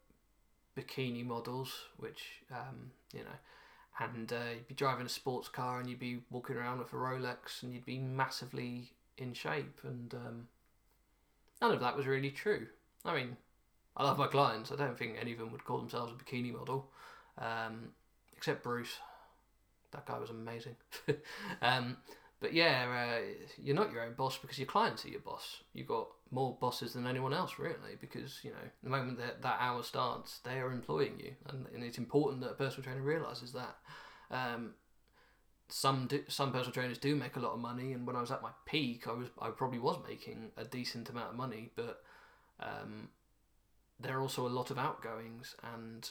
bikini 0.76 1.24
models, 1.24 1.72
which 1.96 2.42
um, 2.50 2.90
you 3.12 3.20
know, 3.20 4.04
and 4.04 4.32
uh, 4.32 4.36
you'd 4.54 4.68
be 4.68 4.74
driving 4.74 5.06
a 5.06 5.10
sports 5.10 5.48
car 5.48 5.80
and 5.80 5.88
you'd 5.88 5.98
be 5.98 6.20
walking 6.30 6.56
around 6.56 6.78
with 6.78 6.92
a 6.92 6.96
Rolex 6.96 7.62
and 7.62 7.72
you'd 7.72 7.84
be 7.84 7.98
massively 7.98 8.92
in 9.18 9.32
shape, 9.34 9.80
and 9.84 10.14
um, 10.14 10.48
none 11.60 11.72
of 11.72 11.80
that 11.80 11.96
was 11.96 12.06
really 12.06 12.30
true. 12.30 12.66
I 13.04 13.14
mean, 13.14 13.36
I 13.96 14.04
love 14.04 14.18
my 14.18 14.26
clients. 14.26 14.72
I 14.72 14.76
don't 14.76 14.98
think 14.98 15.16
any 15.20 15.32
of 15.32 15.38
them 15.38 15.52
would 15.52 15.64
call 15.64 15.78
themselves 15.78 16.12
a 16.12 16.22
bikini 16.22 16.52
model, 16.52 16.90
um, 17.38 17.90
except 18.36 18.62
Bruce. 18.62 18.98
That 19.92 20.06
guy 20.06 20.18
was 20.18 20.30
amazing. 20.30 20.76
um, 21.62 21.98
but 22.40 22.54
yeah, 22.54 23.18
uh, 23.18 23.22
you're 23.62 23.76
not 23.76 23.92
your 23.92 24.02
own 24.02 24.14
boss 24.14 24.38
because 24.38 24.58
your 24.58 24.66
clients 24.66 25.04
are 25.04 25.10
your 25.10 25.20
boss. 25.20 25.62
You've 25.74 25.86
got 25.86 26.08
more 26.32 26.56
bosses 26.60 26.94
than 26.94 27.06
anyone 27.06 27.34
else, 27.34 27.58
really, 27.58 27.94
because 28.00 28.40
you 28.42 28.50
know 28.50 28.68
the 28.82 28.90
moment 28.90 29.18
that 29.18 29.42
that 29.42 29.58
hour 29.60 29.82
starts, 29.82 30.38
they 30.38 30.58
are 30.58 30.72
employing 30.72 31.20
you, 31.20 31.32
and, 31.48 31.66
and 31.74 31.84
it's 31.84 31.98
important 31.98 32.40
that 32.40 32.50
a 32.50 32.54
personal 32.54 32.82
trainer 32.82 33.02
realizes 33.02 33.52
that. 33.52 33.76
Um, 34.30 34.74
some 35.68 36.06
do, 36.06 36.22
some 36.28 36.52
personal 36.52 36.72
trainers 36.72 36.98
do 36.98 37.14
make 37.16 37.36
a 37.36 37.40
lot 37.40 37.52
of 37.52 37.60
money, 37.60 37.92
and 37.92 38.06
when 38.06 38.16
I 38.16 38.20
was 38.20 38.30
at 38.30 38.42
my 38.42 38.50
peak, 38.66 39.06
I 39.06 39.12
was 39.12 39.28
I 39.40 39.50
probably 39.50 39.78
was 39.78 39.98
making 40.08 40.50
a 40.56 40.64
decent 40.64 41.08
amount 41.08 41.30
of 41.30 41.36
money, 41.36 41.70
but 41.76 42.02
um, 42.60 43.08
there 44.00 44.18
are 44.18 44.20
also 44.20 44.46
a 44.46 44.48
lot 44.48 44.70
of 44.70 44.78
outgoings, 44.78 45.54
and 45.74 46.10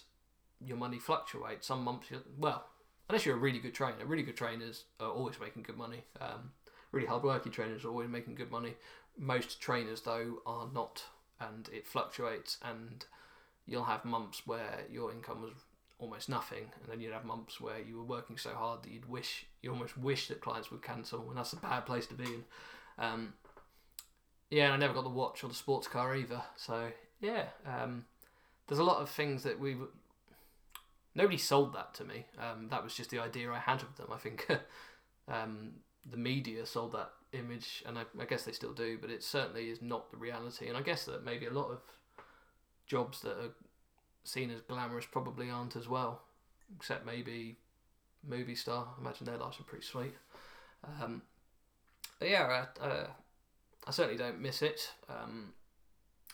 your 0.63 0.77
money 0.77 0.99
fluctuates. 0.99 1.67
Some 1.67 1.83
months, 1.83 2.07
well, 2.37 2.65
unless 3.09 3.25
you're 3.25 3.35
a 3.35 3.39
really 3.39 3.59
good 3.59 3.73
trainer. 3.73 4.05
Really 4.05 4.23
good 4.23 4.37
trainers 4.37 4.85
are 4.99 5.09
always 5.09 5.39
making 5.39 5.63
good 5.63 5.77
money. 5.77 6.03
Um, 6.19 6.51
really 6.91 7.07
hard-working 7.07 7.51
trainers 7.51 7.83
are 7.83 7.89
always 7.89 8.09
making 8.09 8.35
good 8.35 8.51
money. 8.51 8.75
Most 9.17 9.61
trainers, 9.61 10.01
though, 10.01 10.41
are 10.45 10.67
not, 10.73 11.03
and 11.39 11.69
it 11.71 11.87
fluctuates. 11.87 12.57
And 12.61 13.05
you'll 13.65 13.83
have 13.83 14.05
months 14.05 14.45
where 14.45 14.81
your 14.89 15.11
income 15.11 15.41
was 15.41 15.53
almost 15.99 16.29
nothing, 16.29 16.71
and 16.81 16.91
then 16.91 16.99
you'd 16.99 17.13
have 17.13 17.25
months 17.25 17.61
where 17.61 17.79
you 17.79 17.97
were 17.97 18.03
working 18.03 18.37
so 18.37 18.49
hard 18.51 18.83
that 18.83 18.91
you'd 18.91 19.07
wish, 19.07 19.45
you 19.61 19.71
almost 19.71 19.97
wish 19.97 20.27
that 20.27 20.41
clients 20.41 20.71
would 20.71 20.81
cancel, 20.81 21.29
and 21.29 21.37
that's 21.37 21.53
a 21.53 21.57
bad 21.57 21.85
place 21.85 22.07
to 22.07 22.15
be 22.15 22.25
in. 22.25 22.43
Um, 22.97 23.33
yeah, 24.49 24.65
and 24.65 24.73
I 24.73 24.77
never 24.77 24.93
got 24.93 25.03
the 25.03 25.09
watch 25.09 25.43
or 25.43 25.47
the 25.47 25.55
sports 25.55 25.87
car 25.87 26.15
either. 26.15 26.41
So 26.57 26.89
yeah, 27.21 27.45
um, 27.65 28.05
there's 28.67 28.79
a 28.79 28.83
lot 28.83 29.01
of 29.01 29.09
things 29.09 29.43
that 29.43 29.59
we 29.59 29.77
nobody 31.15 31.37
sold 31.37 31.73
that 31.73 31.93
to 31.95 32.03
me. 32.03 32.25
Um, 32.37 32.67
that 32.69 32.83
was 32.83 32.93
just 32.93 33.09
the 33.09 33.19
idea 33.19 33.51
I 33.51 33.59
had 33.59 33.81
of 33.81 33.95
them. 33.95 34.07
I 34.11 34.17
think 34.17 34.47
um, 35.27 35.71
the 36.09 36.17
media 36.17 36.65
sold 36.65 36.93
that 36.93 37.11
image, 37.33 37.83
and 37.85 37.97
I, 37.97 38.03
I 38.19 38.25
guess 38.25 38.43
they 38.43 38.51
still 38.51 38.73
do, 38.73 38.97
but 38.99 39.09
it 39.09 39.23
certainly 39.23 39.69
is 39.69 39.81
not 39.81 40.11
the 40.11 40.17
reality. 40.17 40.67
And 40.67 40.77
I 40.77 40.81
guess 40.81 41.05
that 41.05 41.23
maybe 41.23 41.45
a 41.45 41.51
lot 41.51 41.69
of 41.69 41.81
jobs 42.87 43.21
that 43.21 43.37
are 43.37 43.53
seen 44.23 44.51
as 44.51 44.61
glamorous 44.61 45.05
probably 45.05 45.49
aren't 45.49 45.75
as 45.75 45.87
well, 45.87 46.21
except 46.75 47.05
maybe 47.05 47.57
movie 48.27 48.55
star. 48.55 48.87
I 48.97 49.01
imagine 49.01 49.25
their 49.25 49.37
lives 49.37 49.59
are 49.59 49.63
pretty 49.63 49.85
sweet. 49.85 50.13
Um, 50.83 51.21
but 52.19 52.29
yeah, 52.29 52.65
I, 52.81 52.83
uh, 52.83 53.07
I 53.87 53.91
certainly 53.91 54.17
don't 54.17 54.41
miss 54.41 54.61
it. 54.61 54.91
Um, 55.09 55.53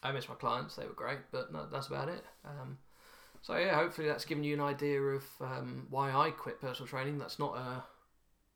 I 0.04 0.12
miss 0.12 0.30
my 0.30 0.36
clients; 0.36 0.76
they 0.76 0.86
were 0.86 0.94
great, 0.94 1.20
but 1.32 1.52
no, 1.52 1.66
that's 1.72 1.88
about 1.88 2.10
it. 2.10 2.24
Um, 2.46 2.78
so 3.42 3.56
yeah, 3.58 3.76
hopefully 3.76 4.08
that's 4.08 4.26
given 4.26 4.44
you 4.44 4.54
an 4.54 4.62
idea 4.62 5.02
of 5.02 5.24
um, 5.42 5.88
why 5.90 6.12
I 6.12 6.32
quit 6.32 6.60
personal 6.60 6.88
training. 6.88 7.18
That's 7.18 7.40
not 7.40 7.56
a 7.58 7.84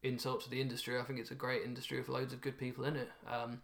insult 0.03 0.41
to 0.41 0.49
the 0.49 0.61
industry. 0.61 0.99
I 0.99 1.03
think 1.03 1.19
it's 1.19 1.31
a 1.31 1.35
great 1.35 1.63
industry 1.63 1.97
with 1.97 2.09
loads 2.09 2.33
of 2.33 2.41
good 2.41 2.57
people 2.57 2.85
in 2.85 2.95
it. 2.95 3.09
Um, 3.31 3.61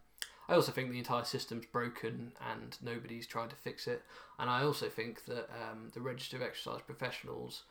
I 0.49 0.53
also 0.53 0.71
think 0.71 0.91
the 0.91 0.97
entire 0.97 1.25
system's 1.25 1.65
broken 1.65 2.31
and 2.51 2.77
nobody's 2.81 3.27
trying 3.27 3.49
to 3.49 3.55
fix 3.55 3.87
it. 3.87 4.03
And 4.39 4.49
I 4.49 4.63
also 4.63 4.87
think 4.87 5.25
that 5.25 5.49
um, 5.49 5.91
the 5.93 6.01
Register 6.01 6.37
of 6.37 6.43
Exercise 6.43 6.81
Professionals 6.85 7.63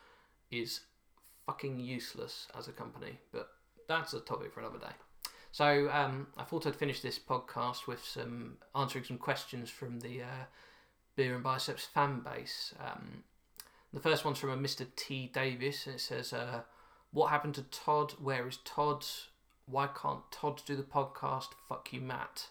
is 0.50 0.80
fucking 1.46 1.80
useless 1.80 2.48
as 2.58 2.68
a 2.68 2.72
company. 2.72 3.18
But 3.32 3.48
that's 3.88 4.12
a 4.12 4.20
topic 4.20 4.52
for 4.52 4.60
another 4.60 4.78
day. 4.78 4.92
So 5.52 5.88
um, 5.90 6.26
I 6.36 6.42
thought 6.42 6.66
I'd 6.66 6.76
finish 6.76 7.00
this 7.00 7.18
podcast 7.18 7.86
with 7.86 8.04
some 8.04 8.58
answering 8.74 9.04
some 9.04 9.16
questions 9.16 9.70
from 9.70 10.00
the 10.00 10.22
uh, 10.22 10.44
Beer 11.16 11.34
and 11.34 11.42
Biceps 11.42 11.84
fan 11.84 12.20
base. 12.20 12.74
Um, 12.78 13.24
the 13.94 14.00
first 14.00 14.24
one's 14.24 14.38
from 14.38 14.50
a 14.50 14.56
Mr. 14.56 14.86
T 14.96 15.30
Davis, 15.32 15.86
and 15.86 15.94
it 15.94 16.00
says, 16.00 16.34
uh, 16.34 16.60
"What 17.16 17.30
happened 17.30 17.54
to 17.54 17.62
Todd? 17.62 18.12
Where 18.20 18.46
is 18.46 18.58
Todd? 18.58 19.06
Why 19.64 19.86
can't 19.86 20.30
Todd 20.30 20.60
do 20.66 20.76
the 20.76 20.82
podcast? 20.82 21.48
Fuck 21.66 21.90
you, 21.90 22.02
Matt." 22.02 22.48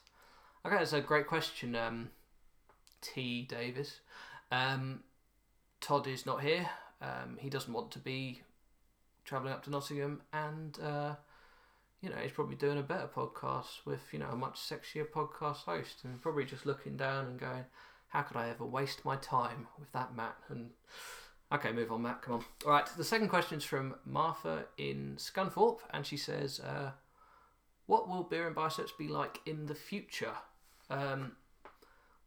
Okay, 0.66 0.78
that's 0.78 0.92
a 0.92 1.02
great 1.02 1.28
question, 1.28 1.76
um, 1.76 2.10
T 3.00 3.44
Davis. 3.44 4.00
Um, 4.52 5.04
Todd 5.82 6.08
is 6.08 6.26
not 6.26 6.42
here. 6.42 6.68
Um, 7.00 7.38
he 7.40 7.48
doesn't 7.48 7.72
want 7.72 7.92
to 7.92 8.00
be 8.00 8.42
travelling 9.24 9.54
up 9.54 9.64
to 9.66 9.70
Nottingham, 9.70 10.24
and 10.34 10.80
uh, 10.80 11.14
you 12.02 12.10
know 12.10 12.16
he's 12.16 12.32
probably 12.32 12.56
doing 12.56 12.80
a 12.80 12.82
better 12.82 13.08
podcast 13.08 13.86
with 13.86 14.02
you 14.12 14.18
know 14.18 14.30
a 14.32 14.36
much 14.36 14.56
sexier 14.56 15.08
podcast 15.08 15.66
host, 15.66 16.04
and 16.04 16.20
probably 16.20 16.44
just 16.44 16.66
looking 16.66 16.98
down 16.98 17.28
and 17.28 17.40
going, 17.40 17.66
"How 18.08 18.24
could 18.24 18.36
I 18.36 18.50
ever 18.50 18.66
waste 18.66 19.06
my 19.06 19.16
time 19.16 19.68
with 19.78 19.92
that 19.92 20.16
Matt?" 20.16 20.38
And 20.50 20.72
okay, 21.52 21.72
move 21.72 21.92
on, 21.92 22.02
Matt. 22.02 22.22
Come 22.22 22.36
on. 22.36 22.46
All 22.66 22.72
right. 22.72 22.88
The 22.98 23.04
second 23.04 23.30
question 23.30 23.58
is 23.58 23.64
from 23.64 23.96
Martha 24.06 24.66
in 24.78 25.16
Scunthorpe, 25.18 25.80
and 25.92 26.06
she 26.06 26.18
says, 26.18 26.60
uh, 26.60 26.92
"What 27.86 28.08
will 28.08 28.24
beer 28.24 28.48
and 28.48 28.56
biceps 28.56 28.92
be 28.98 29.08
like 29.08 29.42
in 29.46 29.66
the 29.66 29.76
future?" 29.76 30.36
Um, 30.90 31.34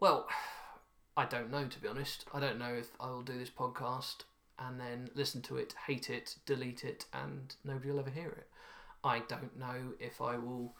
well, 0.00 0.28
I 1.16 1.24
don't 1.24 1.50
know 1.50 1.66
to 1.66 1.81
be 1.81 1.88
honest. 1.88 2.24
I 2.33 2.40
don't 2.40 2.59
know 2.59 2.74
if 2.74 2.90
I 3.00 3.11
will 3.11 3.22
do 3.22 3.38
this 3.38 3.50
podcast 3.50 4.24
and 4.59 4.81
then 4.81 5.09
listen 5.14 5.42
to 5.42 5.57
it, 5.57 5.74
hate 5.87 6.11
it, 6.11 6.37
delete 6.46 6.85
it, 6.85 7.07
and 7.12 7.54
nobody 7.64 7.90
will 7.90 8.00
ever 8.00 8.11
hear 8.11 8.28
it. 8.28 8.48
I 9.04 9.20
don't 9.20 9.57
know 9.59 9.92
if 10.00 10.20
I 10.20 10.37
will 10.37 10.74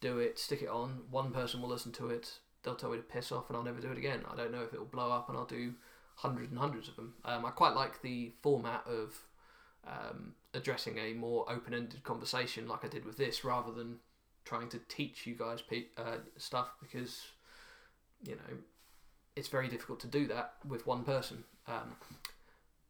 do 0.00 0.18
it, 0.18 0.38
stick 0.38 0.62
it 0.62 0.68
on, 0.68 1.02
one 1.10 1.30
person 1.30 1.60
will 1.60 1.68
listen 1.68 1.92
to 1.92 2.08
it, 2.08 2.38
they'll 2.62 2.74
tell 2.74 2.90
me 2.90 2.96
to 2.96 3.02
piss 3.02 3.30
off, 3.30 3.48
and 3.48 3.56
I'll 3.56 3.62
never 3.62 3.80
do 3.80 3.92
it 3.92 3.98
again. 3.98 4.22
I 4.30 4.36
don't 4.36 4.52
know 4.52 4.62
if 4.62 4.72
it 4.72 4.78
will 4.78 4.86
blow 4.86 5.12
up 5.12 5.28
and 5.28 5.38
I'll 5.38 5.44
do 5.44 5.74
hundreds 6.22 6.50
and 6.50 6.58
hundreds 6.58 6.86
of 6.88 6.96
them. 6.96 7.14
Um, 7.24 7.46
I 7.46 7.50
quite 7.50 7.74
like 7.74 8.02
the 8.02 8.32
format 8.42 8.84
of 8.86 9.18
um, 9.86 10.34
addressing 10.52 10.98
a 10.98 11.14
more 11.14 11.50
open 11.50 11.72
ended 11.72 12.02
conversation 12.04 12.68
like 12.68 12.84
I 12.84 12.88
did 12.88 13.06
with 13.06 13.16
this 13.16 13.42
rather 13.44 13.72
than 13.72 13.96
trying 14.44 14.68
to 14.68 14.80
teach 14.88 15.26
you 15.26 15.34
guys 15.34 15.62
pe- 15.62 15.92
uh, 15.96 16.18
stuff 16.36 16.68
because, 16.80 17.22
you 18.22 18.34
know, 18.34 18.58
it's 19.34 19.48
very 19.48 19.68
difficult 19.68 20.00
to 20.00 20.08
do 20.08 20.26
that 20.26 20.54
with 20.68 20.86
one 20.86 21.04
person. 21.04 21.44
Um, 21.66 21.96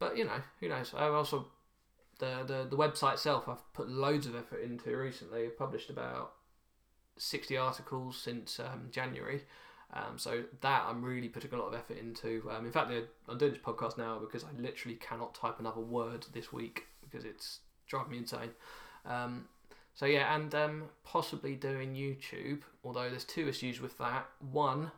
but 0.01 0.17
you 0.17 0.25
know, 0.25 0.41
who 0.59 0.69
knows? 0.69 0.93
I've 0.97 1.13
also 1.13 1.47
the, 2.19 2.43
the 2.47 2.67
the 2.69 2.77
website 2.77 3.15
itself. 3.15 3.49
I've 3.49 3.73
put 3.75 3.89
loads 3.89 4.27
of 4.27 4.35
effort 4.35 4.63
into 4.63 4.97
recently. 4.97 5.45
I've 5.45 5.59
published 5.59 5.91
about 5.91 6.33
sixty 7.17 7.57
articles 7.57 8.19
since 8.21 8.59
um, 8.59 8.89
January. 8.91 9.43
Um, 9.93 10.19
so 10.19 10.45
that 10.61 10.85
I'm 10.89 11.05
really 11.05 11.29
putting 11.29 11.53
a 11.53 11.57
lot 11.57 11.69
of 11.69 11.75
effort 11.75 11.99
into. 11.99 12.49
Um, 12.51 12.65
in 12.65 12.73
fact, 12.73 12.93
I'm 13.29 13.39
doing 13.39 13.53
this 13.53 13.61
podcast 13.61 13.99
now 13.99 14.19
because 14.19 14.45
I 14.45 14.49
literally 14.57 14.97
cannot 14.97 15.35
type 15.35 15.59
another 15.59 15.81
word 15.81 16.27
this 16.33 16.53
week 16.53 16.85
because 17.03 17.25
it's 17.25 17.61
driving 17.89 18.13
me 18.13 18.19
insane. 18.19 18.51
Um, 19.05 19.47
so 19.95 20.07
yeah, 20.07 20.35
and 20.35 20.55
um, 20.55 20.85
possibly 21.05 21.57
doing 21.57 21.95
YouTube. 21.95 22.61
Although 22.85 23.11
there's 23.11 23.25
two 23.25 23.49
issues 23.49 23.81
with 23.81 23.99
that. 23.99 24.29
One, 24.53 24.93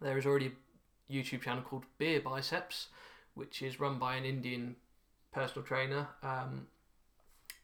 there 0.00 0.16
is 0.16 0.24
already 0.24 0.52
a 1.10 1.12
YouTube 1.12 1.42
channel 1.42 1.62
called 1.62 1.84
Beer 1.98 2.20
Biceps, 2.20 2.88
which 3.34 3.60
is 3.60 3.80
run 3.80 3.98
by 3.98 4.14
an 4.16 4.24
Indian 4.24 4.76
personal 5.32 5.66
trainer 5.66 6.08
um, 6.22 6.68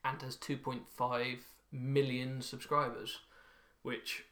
and 0.05 0.21
has 0.23 0.37
2.5 0.37 1.39
million 1.73 2.43
subscribers, 2.43 3.21
which 3.83 4.25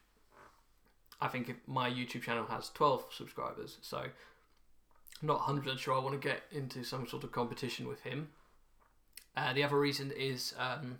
I 1.20 1.28
think 1.28 1.54
my 1.66 1.90
YouTube 1.90 2.22
channel 2.22 2.46
has 2.46 2.70
12 2.70 3.06
subscribers. 3.12 3.78
So 3.82 3.98
I'm 3.98 4.10
not 5.22 5.38
100 5.38 5.78
sure 5.78 5.94
I 5.94 5.98
want 5.98 6.20
to 6.20 6.28
get 6.28 6.42
into 6.50 6.82
some 6.82 7.06
sort 7.06 7.24
of 7.24 7.32
competition 7.32 7.86
with 7.86 8.00
him. 8.02 8.28
Uh, 9.36 9.52
the 9.52 9.62
other 9.62 9.78
reason 9.78 10.12
is 10.16 10.54
um, 10.58 10.98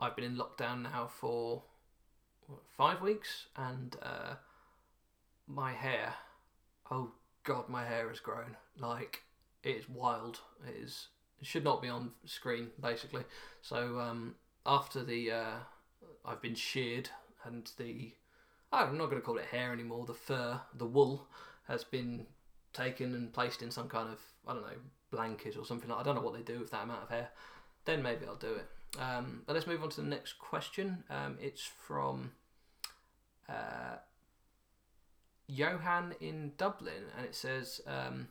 I've 0.00 0.16
been 0.16 0.24
in 0.24 0.36
lockdown 0.36 0.82
now 0.82 1.08
for 1.08 1.62
what, 2.46 2.60
five 2.76 3.00
weeks 3.00 3.46
and 3.56 3.96
uh, 4.02 4.34
my 5.46 5.72
hair, 5.72 6.14
oh 6.90 7.12
god, 7.44 7.68
my 7.68 7.84
hair 7.84 8.08
has 8.08 8.20
grown. 8.20 8.56
Like, 8.78 9.22
it 9.62 9.76
is 9.76 9.88
wild. 9.88 10.40
It 10.66 10.82
is 10.82 11.08
it 11.40 11.46
should 11.46 11.64
not 11.64 11.82
be 11.82 11.88
on 11.88 12.12
screen 12.26 12.68
basically. 12.80 13.24
So 13.62 13.98
um, 14.00 14.34
after 14.66 15.02
the 15.02 15.30
uh, 15.32 15.56
I've 16.24 16.42
been 16.42 16.54
sheared 16.54 17.10
and 17.44 17.70
the 17.76 18.12
I'm 18.74 18.98
not 18.98 19.06
going 19.10 19.20
to 19.20 19.24
call 19.24 19.38
it 19.38 19.46
hair 19.46 19.72
anymore. 19.72 20.04
The 20.06 20.14
fur, 20.14 20.60
the 20.74 20.86
wool, 20.86 21.26
has 21.68 21.84
been 21.84 22.26
taken 22.72 23.14
and 23.14 23.32
placed 23.32 23.62
in 23.62 23.70
some 23.70 23.88
kind 23.88 24.10
of 24.10 24.20
I 24.46 24.52
don't 24.54 24.62
know 24.62 24.78
blanket 25.10 25.56
or 25.56 25.64
something 25.64 25.88
like. 25.88 26.00
I 26.00 26.02
don't 26.02 26.14
know 26.14 26.22
what 26.22 26.34
they 26.34 26.42
do 26.42 26.60
with 26.60 26.70
that 26.70 26.82
amount 26.82 27.02
of 27.02 27.10
hair. 27.10 27.28
Then 27.84 28.02
maybe 28.02 28.26
I'll 28.26 28.36
do 28.36 28.54
it. 28.54 28.66
Um, 28.98 29.42
but 29.46 29.54
let's 29.54 29.66
move 29.66 29.82
on 29.82 29.90
to 29.90 30.00
the 30.00 30.06
next 30.06 30.38
question. 30.38 31.04
Um, 31.10 31.36
it's 31.40 31.62
from 31.62 32.32
uh, 33.48 33.96
Johan 35.46 36.14
in 36.20 36.52
Dublin, 36.56 37.04
and 37.16 37.26
it 37.26 37.34
says. 37.34 37.80
Um, 37.86 38.28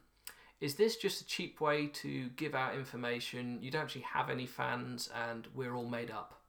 is 0.62 0.76
this 0.76 0.96
just 0.96 1.20
a 1.20 1.26
cheap 1.26 1.60
way 1.60 1.88
to 1.88 2.30
give 2.38 2.56
out 2.56 2.76
information? 2.76 3.60
You 3.62 3.70
don't 3.70 3.82
actually 3.82 4.06
have 4.14 4.30
any 4.30 4.46
fans, 4.46 5.10
and 5.14 5.46
we're 5.54 5.76
all 5.76 5.90
made 5.90 6.10
up. 6.10 6.40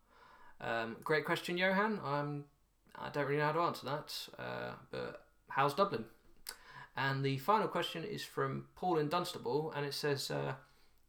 Um, 0.60 0.94
great 1.02 1.24
question, 1.24 1.58
Johan. 1.58 1.98
I'm, 2.04 2.44
I 2.98 3.10
don't 3.10 3.26
really 3.26 3.38
know 3.38 3.46
how 3.46 3.52
to 3.52 3.60
answer 3.60 3.86
that, 3.86 4.28
uh, 4.38 4.72
but 4.90 5.24
how's 5.48 5.74
Dublin? 5.74 6.04
And 6.96 7.24
the 7.24 7.38
final 7.38 7.68
question 7.68 8.04
is 8.04 8.24
from 8.24 8.66
Paul 8.76 8.98
in 8.98 9.08
Dunstable, 9.08 9.72
and 9.74 9.84
it 9.84 9.94
says, 9.94 10.30
uh, 10.30 10.54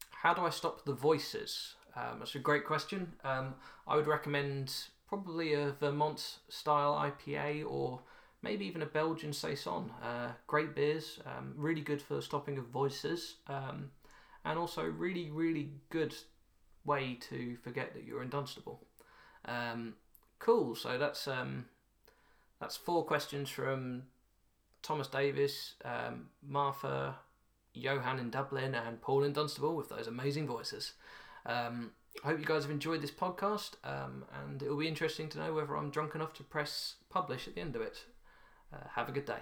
"How 0.10 0.34
do 0.34 0.42
I 0.42 0.50
stop 0.50 0.84
the 0.84 0.94
voices?" 0.94 1.76
Um, 1.96 2.20
that's 2.20 2.36
a 2.36 2.40
great 2.40 2.66
question. 2.66 3.14
Um, 3.24 3.56
I 3.88 3.96
would 3.96 4.08
recommend 4.08 4.74
probably 5.08 5.54
a 5.54 5.72
Vermont 5.72 6.40
style 6.50 6.96
IPA 6.96 7.64
or 7.70 8.02
maybe 8.42 8.66
even 8.66 8.82
a 8.82 8.86
Belgian 8.86 9.34
Saison. 9.34 9.92
Uh, 10.02 10.32
great 10.48 10.76
beers, 10.76 11.20
um, 11.26 11.54
really 11.56 11.82
good 11.82 12.02
for 12.02 12.22
stopping 12.22 12.58
of 12.58 12.66
voices, 12.66 13.36
um, 13.48 13.92
and 14.44 14.60
also 14.60 14.84
really, 14.84 15.30
really 15.32 15.72
good 15.90 16.16
way 16.84 17.18
to 17.30 17.56
forget 17.58 17.94
that 17.94 18.04
you're 18.04 18.22
in 18.22 18.30
Dunstable. 18.30 18.82
Um, 19.46 19.96
cool. 20.40 20.76
So 20.76 20.98
that's 20.98 21.28
um, 21.28 21.66
that's 22.60 22.78
four 22.78 23.04
questions 23.04 23.50
from 23.50 24.04
Thomas 24.82 25.08
Davis, 25.08 25.74
um, 25.84 26.28
Martha, 26.46 27.16
Johan 27.74 28.20
in 28.20 28.30
Dublin, 28.30 28.76
and 28.76 29.02
Paul 29.02 29.24
in 29.24 29.34
Dunstable 29.34 29.76
with 29.76 29.90
those 29.90 30.08
amazing 30.08 30.48
voices. 30.48 30.94
Um, 31.46 31.92
I 32.24 32.30
hope 32.30 32.40
you 32.40 32.46
guys 32.46 32.64
have 32.64 32.72
enjoyed 32.72 33.02
this 33.02 33.12
podcast, 33.12 33.72
and 33.84 34.64
it 34.64 34.70
will 34.70 34.78
be 34.78 34.88
interesting 34.88 35.28
to 35.30 35.40
know 35.40 35.54
whether 35.54 35.76
I'm 35.76 35.90
drunk 35.90 36.16
enough 36.16 36.34
to 36.36 36.44
press 36.44 36.96
publish 37.10 37.48
at 37.48 37.56
the 37.56 37.62
end 37.62 37.76
of 37.76 37.82
it. 37.82 38.06
Uh, 38.74 38.88
have 38.96 39.10
a 39.10 39.12
good 39.12 39.26
day. 39.26 39.40